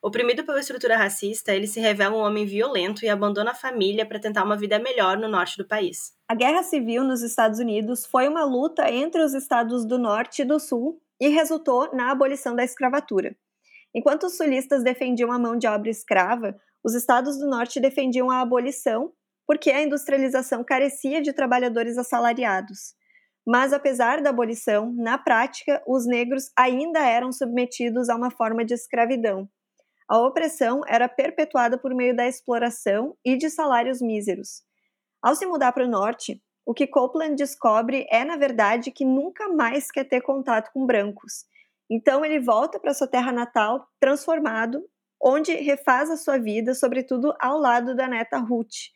Oprimido 0.00 0.44
pela 0.44 0.60
estrutura 0.60 0.96
racista, 0.96 1.52
ele 1.52 1.66
se 1.66 1.80
revela 1.80 2.14
um 2.14 2.20
homem 2.20 2.46
violento 2.46 3.04
e 3.04 3.08
abandona 3.08 3.50
a 3.50 3.54
família 3.54 4.06
para 4.06 4.20
tentar 4.20 4.44
uma 4.44 4.56
vida 4.56 4.78
melhor 4.78 5.18
no 5.18 5.26
norte 5.26 5.58
do 5.58 5.66
país. 5.66 6.12
A 6.32 6.34
Guerra 6.34 6.62
Civil 6.62 7.04
nos 7.04 7.20
Estados 7.20 7.58
Unidos 7.58 8.06
foi 8.06 8.26
uma 8.26 8.42
luta 8.42 8.90
entre 8.90 9.22
os 9.22 9.34
estados 9.34 9.84
do 9.84 9.98
norte 9.98 10.40
e 10.40 10.44
do 10.46 10.58
sul 10.58 10.98
e 11.20 11.28
resultou 11.28 11.94
na 11.94 12.10
abolição 12.10 12.56
da 12.56 12.64
escravatura. 12.64 13.36
Enquanto 13.94 14.22
os 14.24 14.38
sulistas 14.38 14.82
defendiam 14.82 15.30
a 15.30 15.38
mão 15.38 15.58
de 15.58 15.66
obra 15.66 15.90
escrava, 15.90 16.58
os 16.82 16.94
estados 16.94 17.38
do 17.38 17.46
norte 17.46 17.78
defendiam 17.78 18.30
a 18.30 18.40
abolição, 18.40 19.12
porque 19.46 19.70
a 19.70 19.82
industrialização 19.82 20.64
carecia 20.64 21.20
de 21.20 21.34
trabalhadores 21.34 21.98
assalariados. 21.98 22.94
Mas, 23.46 23.74
apesar 23.74 24.22
da 24.22 24.30
abolição, 24.30 24.90
na 24.96 25.18
prática, 25.18 25.82
os 25.86 26.06
negros 26.06 26.50
ainda 26.56 27.00
eram 27.00 27.30
submetidos 27.30 28.08
a 28.08 28.16
uma 28.16 28.30
forma 28.30 28.64
de 28.64 28.72
escravidão. 28.72 29.46
A 30.08 30.18
opressão 30.18 30.80
era 30.88 31.10
perpetuada 31.10 31.76
por 31.76 31.94
meio 31.94 32.16
da 32.16 32.26
exploração 32.26 33.14
e 33.22 33.36
de 33.36 33.50
salários 33.50 34.00
míseros. 34.00 34.62
Ao 35.22 35.34
se 35.36 35.46
mudar 35.46 35.72
para 35.72 35.84
o 35.84 35.88
norte, 35.88 36.42
o 36.66 36.74
que 36.74 36.86
Copeland 36.86 37.36
descobre 37.36 38.06
é, 38.10 38.24
na 38.24 38.36
verdade, 38.36 38.90
que 38.90 39.04
nunca 39.04 39.48
mais 39.48 39.90
quer 39.90 40.04
ter 40.04 40.20
contato 40.20 40.70
com 40.72 40.84
brancos. 40.84 41.44
Então 41.90 42.24
ele 42.24 42.40
volta 42.40 42.80
para 42.80 42.94
sua 42.94 43.06
terra 43.06 43.30
natal 43.30 43.86
transformado, 44.00 44.82
onde 45.20 45.54
refaz 45.54 46.10
a 46.10 46.16
sua 46.16 46.38
vida, 46.38 46.74
sobretudo 46.74 47.34
ao 47.40 47.58
lado 47.58 47.94
da 47.94 48.08
neta 48.08 48.38
Ruth. 48.38 48.90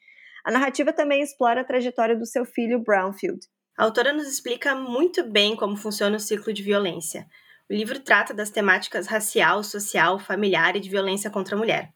A 0.45 0.51
narrativa 0.51 0.93
também 0.93 1.23
explora 1.23 1.61
a 1.61 1.65
trajetória 1.65 2.17
do 2.17 2.27
seu 2.27 2.45
filho 2.45 2.81
Brownfield. 2.81 3.41
A 3.79 3.85
autora 3.85 4.13
nos 4.13 4.27
explica 4.27 4.75
muito 4.75 5.23
bem 5.23 5.55
como 5.55 5.77
funciona 5.77 6.17
o 6.17 6.21
ciclo 6.21 6.53
de 6.53 6.63
violência. 6.63 7.27
O 7.69 7.75
livro 7.75 8.01
trata 8.01 8.33
das 8.33 8.51
temáticas 8.51 9.07
racial, 9.07 9.63
social, 9.63 10.19
familiar 10.19 10.75
e 10.77 10.81
de 10.81 10.89
violência 10.89 11.31
contra 11.31 11.55
a 11.55 11.59
mulher. 11.59 11.93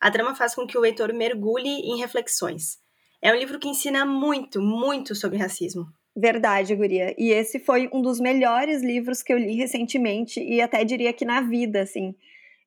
A 0.00 0.10
trama 0.10 0.34
faz 0.34 0.54
com 0.54 0.66
que 0.66 0.76
o 0.78 0.80
leitor 0.80 1.12
mergulhe 1.12 1.80
em 1.80 1.98
reflexões. 1.98 2.83
É 3.24 3.32
um 3.32 3.36
livro 3.36 3.58
que 3.58 3.70
ensina 3.70 4.04
muito, 4.04 4.60
muito 4.60 5.14
sobre 5.14 5.38
racismo. 5.38 5.86
Verdade, 6.14 6.76
Guria. 6.76 7.14
E 7.16 7.30
esse 7.30 7.58
foi 7.58 7.88
um 7.90 8.02
dos 8.02 8.20
melhores 8.20 8.82
livros 8.82 9.22
que 9.22 9.32
eu 9.32 9.38
li 9.38 9.54
recentemente 9.54 10.38
e 10.40 10.60
até 10.60 10.84
diria 10.84 11.10
que 11.10 11.24
na 11.24 11.40
vida, 11.40 11.80
assim. 11.80 12.14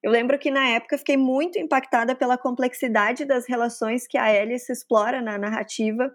Eu 0.02 0.10
lembro 0.10 0.36
que 0.36 0.50
na 0.50 0.66
época 0.70 0.98
fiquei 0.98 1.16
muito 1.16 1.60
impactada 1.60 2.12
pela 2.12 2.36
complexidade 2.36 3.24
das 3.24 3.48
relações 3.48 4.08
que 4.08 4.18
a 4.18 4.24
Alice 4.24 4.70
explora 4.72 5.22
na 5.22 5.38
narrativa. 5.38 6.12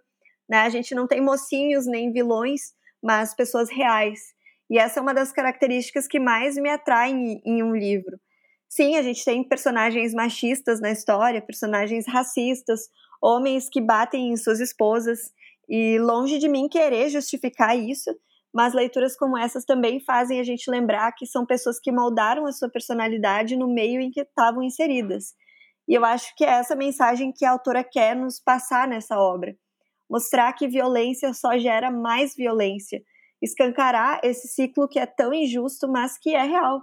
Né? 0.50 0.58
A 0.58 0.70
gente 0.70 0.94
não 0.94 1.08
tem 1.08 1.22
mocinhos 1.22 1.88
nem 1.88 2.12
vilões, 2.12 2.74
mas 3.02 3.34
pessoas 3.34 3.70
reais. 3.70 4.20
E 4.70 4.78
essa 4.78 5.00
é 5.00 5.02
uma 5.02 5.14
das 5.14 5.32
características 5.32 6.06
que 6.06 6.20
mais 6.20 6.58
me 6.58 6.70
atraem 6.70 7.42
em 7.46 7.64
um 7.64 7.74
livro. 7.74 8.20
Sim, 8.68 8.98
a 8.98 9.02
gente 9.02 9.24
tem 9.24 9.42
personagens 9.48 10.14
machistas 10.14 10.82
na 10.82 10.92
história, 10.92 11.42
personagens 11.42 12.06
racistas, 12.08 12.90
homens 13.24 13.70
que 13.70 13.80
batem 13.80 14.34
em 14.34 14.38
suas 14.38 14.60
esposas, 14.60 15.32
e 15.70 15.98
longe 15.98 16.40
de 16.40 16.50
mim 16.50 16.68
querer 16.68 17.10
justificar 17.10 17.78
isso, 17.78 18.14
mas 18.54 18.74
leituras 18.74 19.16
como 19.16 19.38
essas 19.38 19.64
também 19.64 20.02
fazem 20.02 20.42
a 20.42 20.44
gente 20.44 20.70
lembrar 20.70 21.14
que 21.14 21.26
são 21.26 21.46
pessoas 21.46 21.80
que 21.80 21.92
moldaram 21.92 22.46
a 22.46 22.52
sua 22.52 22.70
personalidade 22.70 23.56
no 23.56 23.74
meio 23.74 24.02
em 24.02 24.12
que 24.12 24.22
estavam 24.22 24.62
inseridas. 24.62 25.34
E 25.88 25.94
eu 25.94 26.04
acho 26.04 26.36
que 26.36 26.44
é 26.44 26.50
essa 26.50 26.76
mensagem 26.76 27.32
que 27.32 27.46
a 27.46 27.52
autora 27.52 27.84
quer 27.84 28.14
nos 28.16 28.40
passar 28.40 28.88
nessa 28.88 29.18
obra. 29.18 29.56
Mostrar 30.10 30.52
que 30.54 30.68
violência 30.68 31.34
só 31.34 31.58
gera 31.58 31.90
mais 31.90 32.36
violência. 32.36 33.02
Escancarar 33.42 34.20
esse 34.22 34.50
ciclo 34.50 34.88
que 34.88 35.00
é 35.00 35.06
tão 35.06 35.34
injusto, 35.34 35.88
mas 35.88 36.18
que 36.18 36.36
é 36.36 36.44
real. 36.44 36.82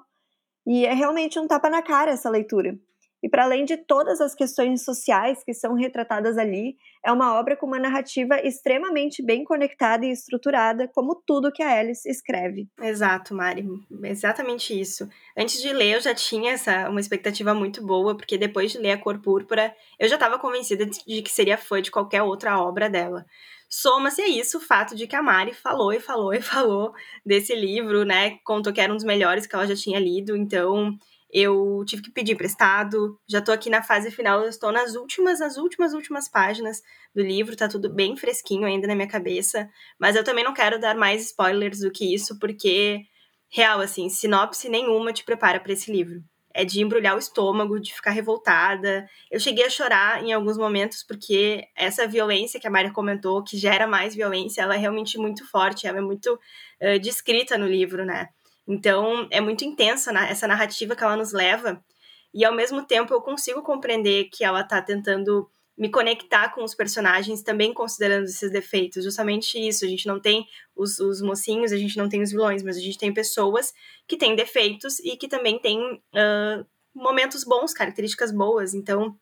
E 0.66 0.84
é 0.84 0.92
realmente 0.92 1.38
um 1.38 1.46
tapa 1.46 1.70
na 1.70 1.82
cara 1.82 2.10
essa 2.10 2.28
leitura. 2.28 2.76
E 3.22 3.28
para 3.28 3.44
além 3.44 3.64
de 3.64 3.76
todas 3.76 4.20
as 4.20 4.34
questões 4.34 4.84
sociais 4.84 5.44
que 5.44 5.52
são 5.52 5.74
retratadas 5.74 6.38
ali, 6.38 6.76
é 7.04 7.12
uma 7.12 7.38
obra 7.38 7.56
com 7.56 7.66
uma 7.66 7.78
narrativa 7.78 8.40
extremamente 8.40 9.22
bem 9.22 9.44
conectada 9.44 10.06
e 10.06 10.10
estruturada, 10.10 10.88
como 10.88 11.14
tudo 11.14 11.52
que 11.52 11.62
a 11.62 11.78
Alice 11.78 12.08
escreve. 12.08 12.68
Exato, 12.80 13.34
Mari, 13.34 13.66
exatamente 14.04 14.78
isso. 14.78 15.08
Antes 15.36 15.60
de 15.60 15.72
ler, 15.72 15.96
eu 15.96 16.00
já 16.00 16.14
tinha 16.14 16.52
essa 16.52 16.88
uma 16.88 17.00
expectativa 17.00 17.52
muito 17.54 17.84
boa, 17.84 18.16
porque 18.16 18.38
depois 18.38 18.72
de 18.72 18.78
ler 18.78 18.92
A 18.92 18.98
Cor 18.98 19.18
Púrpura, 19.20 19.74
eu 19.98 20.08
já 20.08 20.16
estava 20.16 20.38
convencida 20.38 20.86
de 20.86 21.22
que 21.22 21.30
seria 21.30 21.58
fã 21.58 21.80
de 21.80 21.90
qualquer 21.90 22.22
outra 22.22 22.58
obra 22.58 22.88
dela. 22.88 23.26
Soma-se 23.72 24.20
a 24.20 24.28
isso 24.28 24.58
o 24.58 24.60
fato 24.60 24.96
de 24.96 25.06
que 25.06 25.14
a 25.14 25.22
Mari 25.22 25.54
falou 25.54 25.92
e 25.92 26.00
falou 26.00 26.34
e 26.34 26.42
falou 26.42 26.92
desse 27.24 27.54
livro, 27.54 28.04
né? 28.04 28.38
Contou 28.44 28.72
que 28.72 28.80
era 28.80 28.92
um 28.92 28.96
dos 28.96 29.04
melhores 29.04 29.46
que 29.46 29.54
ela 29.54 29.66
já 29.66 29.76
tinha 29.76 30.00
lido, 30.00 30.36
então 30.36 30.98
eu 31.32 31.84
tive 31.86 32.02
que 32.02 32.10
pedir 32.10 32.32
emprestado, 32.32 33.18
já 33.28 33.40
tô 33.40 33.52
aqui 33.52 33.70
na 33.70 33.82
fase 33.82 34.10
final, 34.10 34.46
estou 34.48 34.72
nas 34.72 34.94
últimas, 34.94 35.40
nas 35.40 35.56
últimas, 35.56 35.92
últimas 35.94 36.28
páginas 36.28 36.82
do 37.14 37.22
livro, 37.22 37.56
tá 37.56 37.68
tudo 37.68 37.92
bem 37.92 38.16
fresquinho 38.16 38.66
ainda 38.66 38.86
na 38.86 38.94
minha 38.94 39.08
cabeça, 39.08 39.68
mas 39.98 40.16
eu 40.16 40.24
também 40.24 40.44
não 40.44 40.54
quero 40.54 40.80
dar 40.80 40.94
mais 40.94 41.26
spoilers 41.26 41.80
do 41.80 41.90
que 41.90 42.14
isso, 42.14 42.38
porque, 42.38 43.02
real, 43.48 43.80
assim, 43.80 44.08
sinopse 44.08 44.68
nenhuma 44.68 45.12
te 45.12 45.24
prepara 45.24 45.60
para 45.60 45.72
esse 45.72 45.92
livro. 45.92 46.22
É 46.52 46.64
de 46.64 46.80
embrulhar 46.80 47.14
o 47.14 47.18
estômago, 47.18 47.78
de 47.78 47.94
ficar 47.94 48.10
revoltada. 48.10 49.08
Eu 49.30 49.38
cheguei 49.38 49.64
a 49.64 49.70
chorar 49.70 50.24
em 50.24 50.32
alguns 50.32 50.58
momentos, 50.58 51.04
porque 51.04 51.64
essa 51.76 52.08
violência 52.08 52.58
que 52.58 52.66
a 52.66 52.70
Maria 52.70 52.90
comentou, 52.90 53.44
que 53.44 53.56
gera 53.56 53.86
mais 53.86 54.16
violência, 54.16 54.62
ela 54.62 54.74
é 54.74 54.78
realmente 54.78 55.16
muito 55.16 55.48
forte, 55.48 55.86
ela 55.86 55.98
é 55.98 56.00
muito 56.00 56.34
uh, 56.34 56.98
descrita 56.98 57.56
no 57.56 57.68
livro, 57.68 58.04
né? 58.04 58.30
Então, 58.70 59.26
é 59.32 59.40
muito 59.40 59.64
intensa 59.64 60.12
né, 60.12 60.28
essa 60.30 60.46
narrativa 60.46 60.94
que 60.94 61.02
ela 61.02 61.16
nos 61.16 61.32
leva, 61.32 61.84
e 62.32 62.44
ao 62.44 62.54
mesmo 62.54 62.86
tempo 62.86 63.12
eu 63.12 63.20
consigo 63.20 63.62
compreender 63.62 64.28
que 64.32 64.44
ela 64.44 64.60
está 64.60 64.80
tentando 64.80 65.50
me 65.76 65.90
conectar 65.90 66.50
com 66.50 66.62
os 66.62 66.72
personagens, 66.72 67.42
também 67.42 67.74
considerando 67.74 68.26
esses 68.26 68.52
defeitos. 68.52 69.02
Justamente 69.02 69.58
isso, 69.58 69.84
a 69.84 69.88
gente 69.88 70.06
não 70.06 70.20
tem 70.20 70.46
os, 70.76 71.00
os 71.00 71.20
mocinhos, 71.20 71.72
a 71.72 71.76
gente 71.76 71.96
não 71.96 72.08
tem 72.08 72.22
os 72.22 72.30
vilões, 72.30 72.62
mas 72.62 72.76
a 72.76 72.80
gente 72.80 72.98
tem 72.98 73.12
pessoas 73.12 73.72
que 74.06 74.16
têm 74.16 74.36
defeitos 74.36 75.00
e 75.00 75.16
que 75.16 75.26
também 75.26 75.58
têm 75.58 75.80
uh, 75.80 76.64
momentos 76.94 77.42
bons, 77.42 77.72
características 77.72 78.30
boas. 78.30 78.72
Então, 78.72 79.16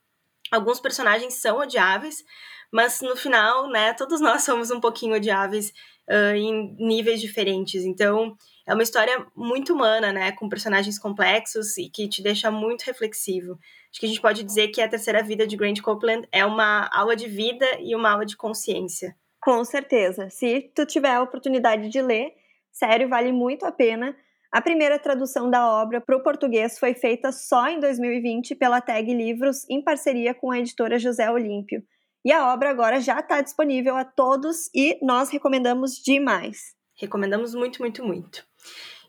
alguns 0.51 0.79
personagens 0.79 1.35
são 1.35 1.59
odiáveis, 1.59 2.23
mas 2.71 3.01
no 3.01 3.17
final, 3.17 3.71
né, 3.71 3.95
todos 3.95 4.21
nós 4.21 4.43
somos 4.43 4.71
um 4.71 4.81
pouquinho 4.81 5.15
odiáveis 5.15 5.73
uh, 6.11 6.35
em 6.35 6.77
níveis 6.77 7.21
diferentes. 7.21 7.85
Então, 7.85 8.37
é 8.69 8.75
uma 8.75 8.83
história 8.83 9.27
muito 9.35 9.73
humana, 9.73 10.13
né? 10.13 10.31
Com 10.33 10.47
personagens 10.47 10.99
complexos 10.99 11.79
e 11.79 11.89
que 11.89 12.07
te 12.07 12.23
deixa 12.23 12.51
muito 12.51 12.83
reflexivo. 12.83 13.53
Acho 13.91 13.99
que 13.99 14.05
a 14.05 14.09
gente 14.09 14.21
pode 14.21 14.43
dizer 14.43 14.69
que 14.69 14.83
a 14.83 14.89
terceira 14.89 15.23
vida 15.23 15.47
de 15.47 15.57
Grant 15.57 15.81
Copeland 15.81 16.29
é 16.31 16.45
uma 16.45 16.87
aula 16.93 17.17
de 17.17 17.27
vida 17.27 17.65
e 17.81 17.97
uma 17.97 18.11
aula 18.11 18.27
de 18.27 18.37
consciência. 18.37 19.17
Com 19.41 19.65
certeza. 19.65 20.29
Se 20.29 20.71
tu 20.75 20.85
tiver 20.85 21.15
a 21.15 21.23
oportunidade 21.23 21.89
de 21.89 22.03
ler, 22.03 22.33
sério, 22.71 23.09
vale 23.09 23.33
muito 23.33 23.65
a 23.65 23.73
pena. 23.73 24.15
A 24.53 24.61
primeira 24.61 24.99
tradução 24.99 25.49
da 25.49 25.67
obra 25.67 25.99
para 25.99 26.17
o 26.17 26.23
português 26.23 26.79
foi 26.79 26.93
feita 26.93 27.33
só 27.33 27.69
em 27.69 27.81
2020 27.81 28.55
pela 28.55 28.83
Tag 28.83 29.15
Livros, 29.15 29.65
em 29.71 29.83
parceria 29.83 30.35
com 30.35 30.51
a 30.51 30.59
editora 30.59 30.99
José 30.99 31.31
Olímpio. 31.31 31.83
E 32.23 32.31
a 32.31 32.53
obra 32.53 32.69
agora 32.69 33.01
já 33.01 33.21
está 33.21 33.41
disponível 33.41 33.97
a 33.97 34.05
todos 34.05 34.69
e 34.75 34.99
nós 35.03 35.31
recomendamos 35.31 35.95
demais. 35.95 36.77
Recomendamos 36.99 37.55
muito, 37.55 37.79
muito, 37.81 38.05
muito. 38.05 38.48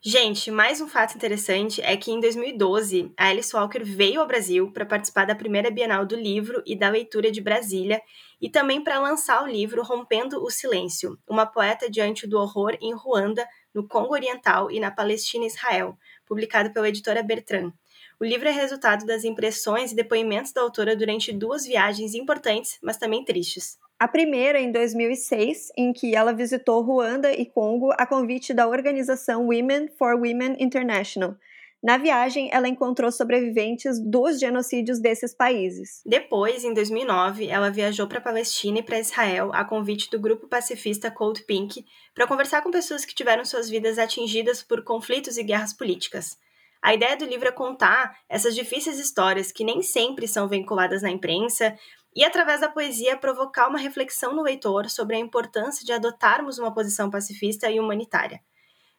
Gente, 0.02 0.50
mais 0.50 0.80
um 0.80 0.88
fato 0.88 1.16
interessante 1.16 1.82
é 1.82 1.98
que 1.98 2.10
em 2.10 2.22
2012, 2.22 3.12
a 3.18 3.28
Alice 3.28 3.54
Walker 3.54 3.84
veio 3.84 4.22
ao 4.22 4.28
Brasil 4.28 4.72
para 4.72 4.86
participar 4.86 5.26
da 5.26 5.36
primeira 5.36 5.70
Bienal 5.70 6.06
do 6.06 6.16
Livro 6.16 6.64
e 6.66 6.74
da 6.74 6.90
Leitura 6.90 7.30
de 7.30 7.42
Brasília 7.42 8.02
e 8.40 8.50
também 8.50 8.82
para 8.82 8.98
lançar 9.02 9.44
o 9.44 9.48
livro 9.48 9.84
Rompendo 9.84 10.42
o 10.42 10.50
Silêncio, 10.50 11.20
uma 11.28 11.46
poeta 11.46 11.90
diante 11.90 12.26
do 12.26 12.40
horror 12.40 12.78
em 12.80 12.94
Ruanda, 12.96 13.46
no 13.74 13.86
Congo 13.90 14.14
Oriental 14.14 14.72
e 14.72 14.80
na 14.80 14.90
Palestina 14.90 15.44
e 15.44 15.48
Israel, 15.48 15.98
publicado 16.26 16.72
pela 16.72 16.88
editora 16.88 17.22
Bertrand. 17.22 17.74
O 18.22 18.24
livro 18.24 18.48
é 18.48 18.52
resultado 18.52 19.06
das 19.06 19.26
impressões 19.26 19.92
e 19.92 19.96
depoimentos 19.96 20.54
da 20.54 20.62
autora 20.62 20.96
durante 20.96 21.34
duas 21.34 21.66
viagens 21.66 22.14
importantes, 22.14 22.80
mas 22.82 22.98
também 22.98 23.26
tristes. 23.26 23.78
A 24.00 24.08
primeira 24.08 24.62
em 24.62 24.72
2006, 24.72 25.74
em 25.76 25.92
que 25.92 26.16
ela 26.16 26.32
visitou 26.32 26.82
Ruanda 26.82 27.34
e 27.34 27.46
Congo 27.46 27.92
a 27.98 28.06
convite 28.06 28.54
da 28.54 28.66
organização 28.66 29.48
Women 29.48 29.90
for 29.98 30.16
Women 30.16 30.56
International. 30.58 31.36
Na 31.84 31.98
viagem, 31.98 32.50
ela 32.54 32.70
encontrou 32.70 33.12
sobreviventes 33.12 34.00
dos 34.00 34.40
genocídios 34.40 35.00
desses 35.02 35.34
países. 35.34 36.02
Depois, 36.06 36.64
em 36.64 36.74
2009, 36.74 37.50
ela 37.50 37.70
viajou 37.70 38.08
para 38.08 38.20
a 38.20 38.22
Palestina 38.22 38.80
e 38.80 38.84
para 38.84 39.00
Israel 39.00 39.52
a 39.54 39.66
convite 39.66 40.10
do 40.10 40.18
grupo 40.18 40.48
pacifista 40.48 41.12
Cold 41.12 41.44
Pink 41.44 41.86
para 42.16 42.26
conversar 42.26 42.62
com 42.62 42.72
pessoas 42.72 43.04
que 43.04 43.14
tiveram 43.14 43.44
suas 43.44 43.70
vidas 43.70 44.00
atingidas 44.00 44.64
por 44.64 44.82
conflitos 44.82 45.38
e 45.38 45.44
guerras 45.44 45.74
políticas. 45.74 46.38
A 46.82 46.94
ideia 46.94 47.18
do 47.18 47.26
livro 47.26 47.50
é 47.50 47.52
contar 47.52 48.18
essas 48.30 48.56
difíceis 48.56 48.98
histórias 48.98 49.52
que 49.52 49.66
nem 49.66 49.82
sempre 49.82 50.26
são 50.26 50.48
vinculadas 50.48 51.02
na 51.02 51.12
imprensa 51.12 51.78
e, 52.16 52.24
através 52.24 52.62
da 52.62 52.70
poesia, 52.70 53.18
provocar 53.18 53.68
uma 53.68 53.80
reflexão 53.80 54.36
no 54.36 54.42
leitor 54.42 54.90
sobre 54.90 55.16
a 55.16 55.20
importância 55.20 55.86
de 55.86 55.92
adotarmos 55.92 56.58
uma 56.58 56.74
posição 56.74 57.10
pacifista 57.10 57.70
e 57.70 57.80
humanitária. 57.80 58.42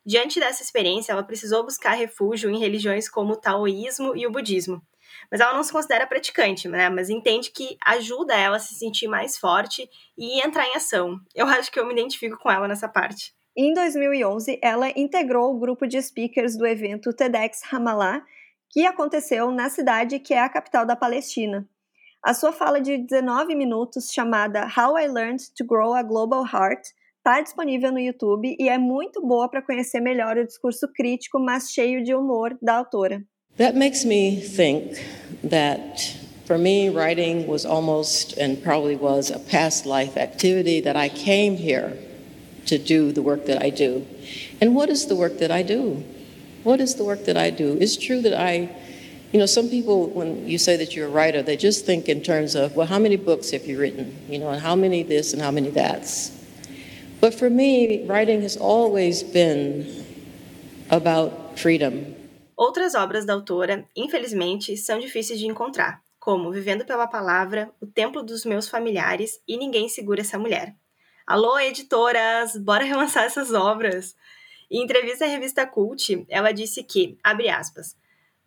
Diante 0.05 0.41
dessa 0.41 0.63
experiência, 0.63 1.13
ela 1.13 1.23
precisou 1.23 1.63
buscar 1.65 1.93
refúgio 1.93 2.51
em 2.51 2.59
religiões 2.59 3.09
como 3.09 3.35
o 3.35 3.37
taoísmo 3.37 4.17
e 4.17 4.27
o 4.27 4.31
budismo. 4.31 4.83
Mas 5.31 5.41
ela 5.41 5.55
não 5.55 5.63
se 5.63 5.73
considera 5.73 6.07
praticante, 6.07 6.69
né? 6.69 6.89
mas 6.89 7.11
entende 7.11 7.51
que 7.51 7.77
ajuda 7.85 8.35
ela 8.35 8.57
a 8.57 8.61
se 8.61 8.75
sentir 8.75 9.09
mais 9.09 9.37
forte 9.37 9.89
e 10.17 10.45
entrar 10.45 10.67
em 10.67 10.77
ação. 10.77 11.21
Eu 11.35 11.47
acho 11.49 11.71
que 11.71 11.79
eu 11.79 11.87
me 11.87 11.93
identifico 11.93 12.39
com 12.39 12.51
ela 12.51 12.67
nessa 12.67 12.89
parte. 12.89 13.35
Em 13.57 13.75
2011, 13.75 14.59
ela 14.63 14.89
integrou 14.91 15.55
o 15.55 15.59
grupo 15.59 15.87
de 15.87 16.01
speakers 16.01 16.57
do 16.57 16.67
evento 16.67 17.13
TEDx 17.13 17.63
Ramallah, 17.65 18.25
que 18.71 18.87
aconteceu 18.87 19.51
na 19.51 19.69
cidade 19.69 20.21
que 20.21 20.33
é 20.33 20.41
a 20.41 20.49
capital 20.49 20.87
da 20.87 20.95
Palestina. 20.95 21.69
A 22.23 22.35
sua 22.35 22.53
fala 22.53 22.83
de 22.83 22.99
19 22.99 23.55
minutos, 23.55 24.13
chamada 24.13 24.69
How 24.77 24.99
I 24.99 25.09
Learned 25.09 25.41
to 25.57 25.65
Grow 25.65 25.95
a 25.95 26.03
Global 26.03 26.45
Heart, 26.45 26.89
está 27.17 27.41
disponível 27.41 27.91
no 27.91 27.99
YouTube 27.99 28.57
e 28.61 28.69
é 28.69 28.77
muito 28.77 29.23
boa 29.23 29.49
para 29.49 29.63
conhecer 29.63 30.01
melhor 30.01 30.37
o 30.37 30.45
discurso 30.45 30.87
crítico, 30.95 31.39
mas 31.39 31.71
cheio 31.71 32.05
de 32.05 32.15
humor 32.15 32.59
da 32.61 32.75
autora. 32.77 33.25
That 33.57 33.75
makes 33.75 34.05
me 34.05 34.39
think 34.39 35.01
that 35.49 36.15
for 36.45 36.59
me, 36.59 36.91
writing 36.91 37.47
was 37.49 37.65
almost 37.65 38.39
and 38.39 38.57
probably 38.63 38.97
was 38.97 39.31
a 39.31 39.39
past 39.39 39.87
life 39.87 40.19
activity 40.19 40.83
that 40.83 40.97
I 40.97 41.09
came 41.09 41.57
here 41.57 41.97
to 42.67 42.77
do 42.77 43.13
the 43.13 43.23
work 43.23 43.47
that 43.47 43.65
I 43.65 43.71
do. 43.71 44.05
And 44.61 44.75
what 44.75 44.91
is 44.91 45.07
the 45.07 45.17
work 45.17 45.39
that 45.39 45.51
I 45.51 45.63
do? 45.63 46.05
What 46.65 46.83
is 46.83 46.97
the 46.97 47.05
work 47.05 47.25
that 47.25 47.39
I 47.39 47.49
do? 47.49 47.79
It's 47.81 47.97
true 47.97 48.21
that 48.21 48.35
I 48.35 48.69
You 49.33 49.39
know, 49.39 49.47
some 49.47 49.69
people, 49.69 50.09
when 50.09 50.49
you 50.49 50.59
say 50.59 50.77
that 50.77 50.97
you're 50.97 51.07
a 51.07 51.11
writer, 51.11 51.41
they 51.41 51.57
just 51.57 51.87
think 51.87 52.09
in 52.09 52.21
terms 52.21 52.57
of, 52.57 52.75
well, 52.75 52.89
how 52.89 52.99
many 52.99 53.17
books 53.17 53.53
have 53.53 53.65
you 53.65 53.79
written? 53.79 54.13
You 54.29 54.41
know, 54.41 54.49
and 54.49 54.61
how 54.61 54.75
many 54.75 55.05
this 55.05 55.33
and 55.33 55.41
how 55.41 55.53
many 55.53 55.71
that's. 55.71 56.33
But 57.21 57.33
for 57.35 57.49
me, 57.49 58.05
writing 58.07 58.43
has 58.43 58.57
always 58.57 59.23
been 59.23 59.87
about 60.91 61.57
freedom. 61.57 62.17
Outras 62.57 62.97
obras 62.97 63.25
da 63.25 63.35
autora, 63.35 63.87
infelizmente, 63.97 64.77
são 64.77 64.99
difíceis 64.99 65.39
de 65.39 65.47
encontrar, 65.47 66.03
como 66.19 66.51
Vivendo 66.51 66.85
pela 66.85 67.07
Palavra, 67.07 67.71
O 67.81 67.87
Templo 67.87 68.25
dos 68.25 68.45
Meus 68.45 68.69
Familiares 68.69 69.41
e 69.47 69.57
Ninguém 69.57 69.89
Segura 69.89 70.23
Essa 70.23 70.39
Mulher. 70.39 70.75
Alô, 71.25 71.57
editoras, 71.61 72.57
bora 72.57 72.83
relançar 72.85 73.25
essas 73.25 73.53
obras! 73.53 74.17
Em 74.69 74.83
entrevista 74.83 75.25
à 75.25 75.29
revista 75.29 75.67
Cult, 75.67 76.27
ela 76.29 76.53
disse 76.53 76.83
que, 76.83 77.17
abre 77.23 77.49
aspas, 77.49 77.97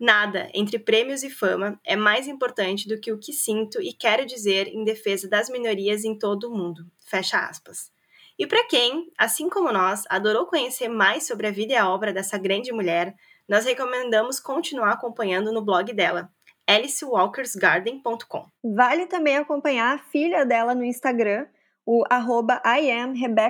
Nada 0.04 0.50
entre 0.52 0.78
prêmios 0.78 1.22
e 1.22 1.30
fama 1.30 1.80
é 1.82 1.96
mais 1.96 2.28
importante 2.28 2.86
do 2.86 3.00
que 3.00 3.10
o 3.10 3.18
que 3.18 3.32
sinto 3.32 3.80
e 3.80 3.90
quero 3.90 4.26
dizer 4.26 4.68
em 4.68 4.84
defesa 4.84 5.26
das 5.26 5.48
minorias 5.48 6.04
em 6.04 6.14
todo 6.18 6.44
o 6.44 6.54
mundo. 6.54 6.84
Fecha 7.06 7.38
aspas. 7.38 7.90
E 8.38 8.46
para 8.46 8.66
quem, 8.66 9.10
assim 9.16 9.48
como 9.48 9.72
nós, 9.72 10.04
adorou 10.10 10.44
conhecer 10.44 10.88
mais 10.88 11.26
sobre 11.26 11.46
a 11.46 11.50
vida 11.50 11.72
e 11.72 11.76
a 11.76 11.88
obra 11.88 12.12
dessa 12.12 12.36
grande 12.36 12.70
mulher, 12.70 13.14
nós 13.48 13.64
recomendamos 13.64 14.38
continuar 14.38 14.92
acompanhando 14.92 15.50
no 15.50 15.64
blog 15.64 15.90
dela, 15.94 16.30
alicewalkersgarden.com. 16.66 18.44
Vale 18.62 19.06
também 19.06 19.38
acompanhar 19.38 19.94
a 19.94 19.98
filha 20.10 20.44
dela 20.44 20.74
no 20.74 20.84
Instagram, 20.84 21.46
o 21.86 22.04
arroba 22.10 22.60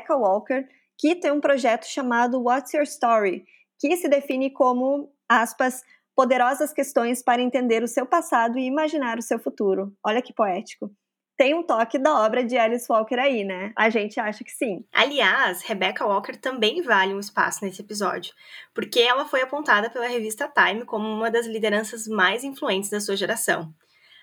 Walker, 0.08 0.68
que 0.96 1.16
tem 1.16 1.32
um 1.32 1.40
projeto 1.40 1.86
chamado 1.86 2.40
What's 2.40 2.72
Your 2.72 2.84
Story, 2.84 3.44
que 3.76 3.96
se 3.96 4.08
define 4.08 4.52
como, 4.52 5.12
aspas, 5.28 5.82
poderosas 6.14 6.72
questões 6.72 7.22
para 7.22 7.42
entender 7.42 7.82
o 7.82 7.88
seu 7.88 8.06
passado 8.06 8.58
e 8.58 8.66
imaginar 8.66 9.18
o 9.18 9.22
seu 9.22 9.38
futuro. 9.38 9.92
Olha 10.04 10.22
que 10.22 10.32
poético. 10.32 10.90
Tem 11.36 11.52
um 11.52 11.64
toque 11.64 11.98
da 11.98 12.24
obra 12.24 12.44
de 12.44 12.56
Alice 12.56 12.86
Walker 12.88 13.18
aí, 13.18 13.42
né? 13.42 13.72
A 13.76 13.90
gente 13.90 14.20
acha 14.20 14.44
que 14.44 14.52
sim. 14.52 14.84
Aliás, 14.92 15.62
Rebecca 15.62 16.06
Walker 16.06 16.36
também 16.36 16.80
vale 16.80 17.12
um 17.12 17.18
espaço 17.18 17.64
nesse 17.64 17.82
episódio, 17.82 18.32
porque 18.72 19.00
ela 19.00 19.24
foi 19.24 19.42
apontada 19.42 19.90
pela 19.90 20.06
revista 20.06 20.48
Time 20.48 20.84
como 20.84 21.08
uma 21.08 21.32
das 21.32 21.46
lideranças 21.46 22.06
mais 22.06 22.44
influentes 22.44 22.88
da 22.88 23.00
sua 23.00 23.16
geração. 23.16 23.74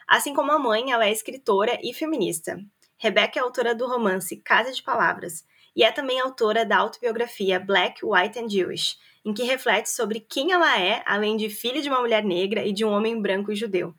Assim 0.07 0.33
como 0.33 0.53
a 0.53 0.59
mãe, 0.59 0.91
ela 0.91 1.05
é 1.05 1.11
escritora 1.11 1.77
e 1.83 1.93
feminista. 1.93 2.57
Rebecca 2.97 3.39
é 3.39 3.41
autora 3.41 3.75
do 3.75 3.87
romance 3.87 4.37
Casa 4.37 4.71
de 4.71 4.81
Palavras 4.81 5.43
e 5.75 5.83
é 5.83 5.91
também 5.91 6.19
autora 6.19 6.65
da 6.65 6.77
autobiografia 6.77 7.59
Black, 7.59 8.05
White 8.05 8.39
and 8.39 8.47
Jewish, 8.47 8.95
em 9.25 9.33
que 9.33 9.43
reflete 9.43 9.89
sobre 9.89 10.19
quem 10.19 10.51
ela 10.51 10.79
é, 10.79 11.03
além 11.05 11.37
de 11.37 11.49
filha 11.49 11.81
de 11.81 11.89
uma 11.89 11.99
mulher 11.99 12.23
negra 12.23 12.65
e 12.65 12.73
de 12.73 12.83
um 12.83 12.89
homem 12.89 13.21
branco 13.21 13.51
e 13.51 13.55
judeu. 13.55 13.93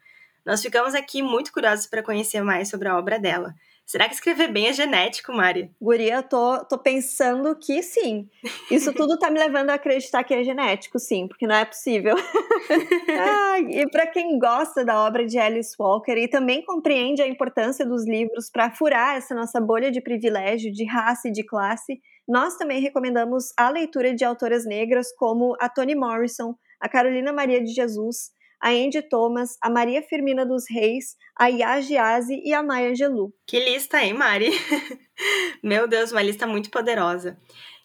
Nós 0.44 0.60
ficamos 0.60 0.94
aqui 0.94 1.22
muito 1.22 1.52
curiosos 1.52 1.86
para 1.86 2.02
conhecer 2.02 2.42
mais 2.42 2.68
sobre 2.68 2.88
a 2.88 2.98
obra 2.98 3.18
dela. 3.18 3.54
Será 3.86 4.08
que 4.08 4.14
escrever 4.14 4.50
bem 4.50 4.68
é 4.68 4.72
genético, 4.72 5.32
Mari? 5.32 5.70
Guria, 5.80 6.22
tô, 6.22 6.64
tô 6.64 6.78
pensando 6.78 7.54
que 7.56 7.82
sim. 7.82 8.28
Isso 8.70 8.90
tudo 8.94 9.18
tá 9.18 9.30
me 9.30 9.38
levando 9.38 9.70
a 9.70 9.74
acreditar 9.74 10.24
que 10.24 10.32
é 10.32 10.42
genético, 10.42 10.98
sim, 10.98 11.28
porque 11.28 11.46
não 11.46 11.54
é 11.54 11.64
possível. 11.64 12.16
ah, 13.20 13.58
e 13.60 13.86
para 13.90 14.06
quem 14.06 14.38
gosta 14.38 14.84
da 14.84 15.04
obra 15.04 15.26
de 15.26 15.38
Alice 15.38 15.74
Walker 15.78 16.16
e 16.16 16.28
também 16.28 16.64
compreende 16.64 17.20
a 17.20 17.28
importância 17.28 17.84
dos 17.84 18.06
livros 18.06 18.48
para 18.50 18.70
furar 18.70 19.16
essa 19.16 19.34
nossa 19.34 19.60
bolha 19.60 19.90
de 19.90 20.00
privilégio, 20.00 20.72
de 20.72 20.84
raça 20.84 21.28
e 21.28 21.32
de 21.32 21.44
classe, 21.44 22.00
nós 22.28 22.56
também 22.56 22.80
recomendamos 22.80 23.52
a 23.56 23.68
leitura 23.68 24.14
de 24.14 24.24
autoras 24.24 24.64
negras 24.64 25.12
como 25.16 25.56
a 25.60 25.68
Toni 25.68 25.94
Morrison, 25.94 26.54
a 26.80 26.88
Carolina 26.88 27.32
Maria 27.32 27.62
de 27.62 27.72
Jesus, 27.72 28.30
a 28.60 28.70
Andy 28.70 29.02
Thomas, 29.02 29.56
a 29.60 29.68
Maria 29.68 30.02
Firmina 30.02 30.46
dos 30.46 30.64
Reis, 30.70 31.16
a 31.36 31.48
Yagi 31.48 31.96
Azi 31.96 32.40
e 32.44 32.54
a 32.54 32.62
Maya 32.62 32.90
Angelou. 32.90 33.32
Que 33.44 33.58
lista, 33.58 34.00
hein, 34.00 34.14
Mari? 34.14 34.50
Meu 35.62 35.88
Deus, 35.88 36.12
uma 36.12 36.22
lista 36.22 36.46
muito 36.46 36.70
poderosa. 36.70 37.36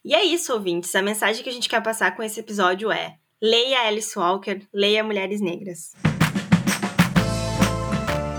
E 0.05 0.13
é 0.13 0.23
isso, 0.23 0.53
ouvintes. 0.53 0.93
A 0.95 1.01
mensagem 1.01 1.43
que 1.43 1.49
a 1.49 1.53
gente 1.53 1.67
quer 1.67 1.81
passar 1.81 2.15
com 2.15 2.21
esse 2.21 2.39
episódio 2.39 2.91
é: 2.91 3.17
leia 3.41 3.87
Alice 3.87 4.17
Walker, 4.17 4.61
leia 4.71 5.03
Mulheres 5.03 5.41
Negras. 5.41 5.91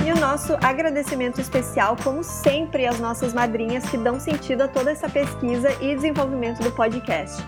E 0.08 0.10
o 0.10 0.18
nosso 0.18 0.54
agradecimento 0.62 1.38
especial, 1.38 1.94
como 2.02 2.24
sempre, 2.24 2.86
às 2.86 2.98
nossas 2.98 3.34
madrinhas 3.34 3.84
que 3.90 3.98
dão 3.98 4.18
sentido 4.18 4.62
a 4.62 4.68
toda 4.68 4.90
essa 4.90 5.06
pesquisa 5.06 5.70
e 5.82 5.94
desenvolvimento 5.94 6.62
do 6.62 6.70
podcast. 6.70 7.44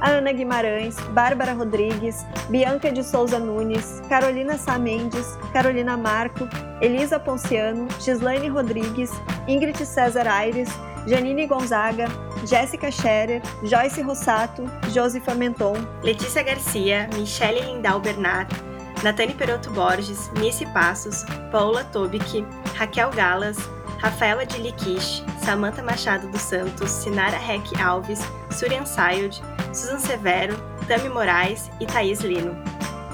Ana 0.00 0.30
Guimarães, 0.30 0.94
Bárbara 1.10 1.54
Rodrigues, 1.54 2.24
Bianca 2.48 2.92
de 2.92 3.02
Souza 3.02 3.40
Nunes, 3.40 4.00
Carolina 4.08 4.56
Sá 4.56 4.78
Mendes, 4.78 5.36
Carolina 5.52 5.96
Marco, 5.96 6.48
Elisa 6.80 7.18
Ponciano, 7.18 7.88
Gislaine 7.98 8.48
Rodrigues, 8.48 9.10
Ingrid 9.48 9.84
César 9.84 10.28
Aires, 10.28 10.68
Janine 11.08 11.48
Gonzaga, 11.48 12.06
Jéssica 12.46 12.92
Scherer, 12.92 13.42
Joyce 13.64 14.02
Rossato, 14.02 14.62
Josifa 14.92 15.34
Menton, 15.34 15.74
Letícia 16.00 16.44
Garcia, 16.44 17.08
Michele 17.12 17.60
Lindau 17.62 17.98
Bernat, 17.98 18.54
Natane 19.04 19.34
Peroto 19.34 19.70
Borges, 19.70 20.30
Nice 20.32 20.64
Passos, 20.72 21.26
Paula 21.52 21.84
Tobic, 21.84 22.42
Raquel 22.74 23.10
Galas, 23.10 23.58
Rafaela 23.98 24.46
de 24.46 24.58
Liquiche, 24.58 25.22
Samantha 25.44 25.82
Machado 25.82 26.26
dos 26.28 26.40
Santos, 26.40 26.90
Sinara 26.90 27.36
Heck 27.36 27.78
Alves, 27.78 28.20
Surian 28.50 28.86
Sayod, 28.86 29.42
Susan 29.74 29.98
Severo, 29.98 30.56
Tami 30.88 31.10
Moraes 31.10 31.70
e 31.78 31.86
Thaís 31.86 32.20
Lino. 32.20 32.56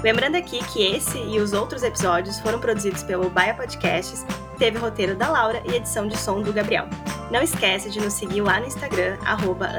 Lembrando 0.01 0.35
aqui 0.35 0.59
que 0.63 0.81
esse 0.81 1.17
e 1.17 1.39
os 1.41 1.51
outros 1.51 1.83
episódios 1.83 2.39
foram 2.39 2.59
produzidos 2.59 3.03
pelo 3.03 3.29
Baia 3.29 3.53
Podcasts, 3.53 4.25
teve 4.57 4.79
roteiro 4.79 5.13
da 5.13 5.29
Laura 5.29 5.61
e 5.65 5.75
edição 5.75 6.07
de 6.07 6.17
som 6.17 6.41
do 6.41 6.53
Gabriel. 6.53 6.87
Não 7.29 7.41
esquece 7.41 7.89
de 7.89 7.99
nos 7.99 8.13
seguir 8.13 8.41
lá 8.41 8.61
no 8.61 8.65
Instagram, 8.65 9.17
arroba, 9.25 9.69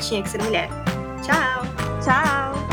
tinha 0.00 0.20
que 0.20 0.28
ser 0.28 0.42
mulher. 0.42 0.68
Tchau! 1.22 1.62
Tchau! 2.02 2.63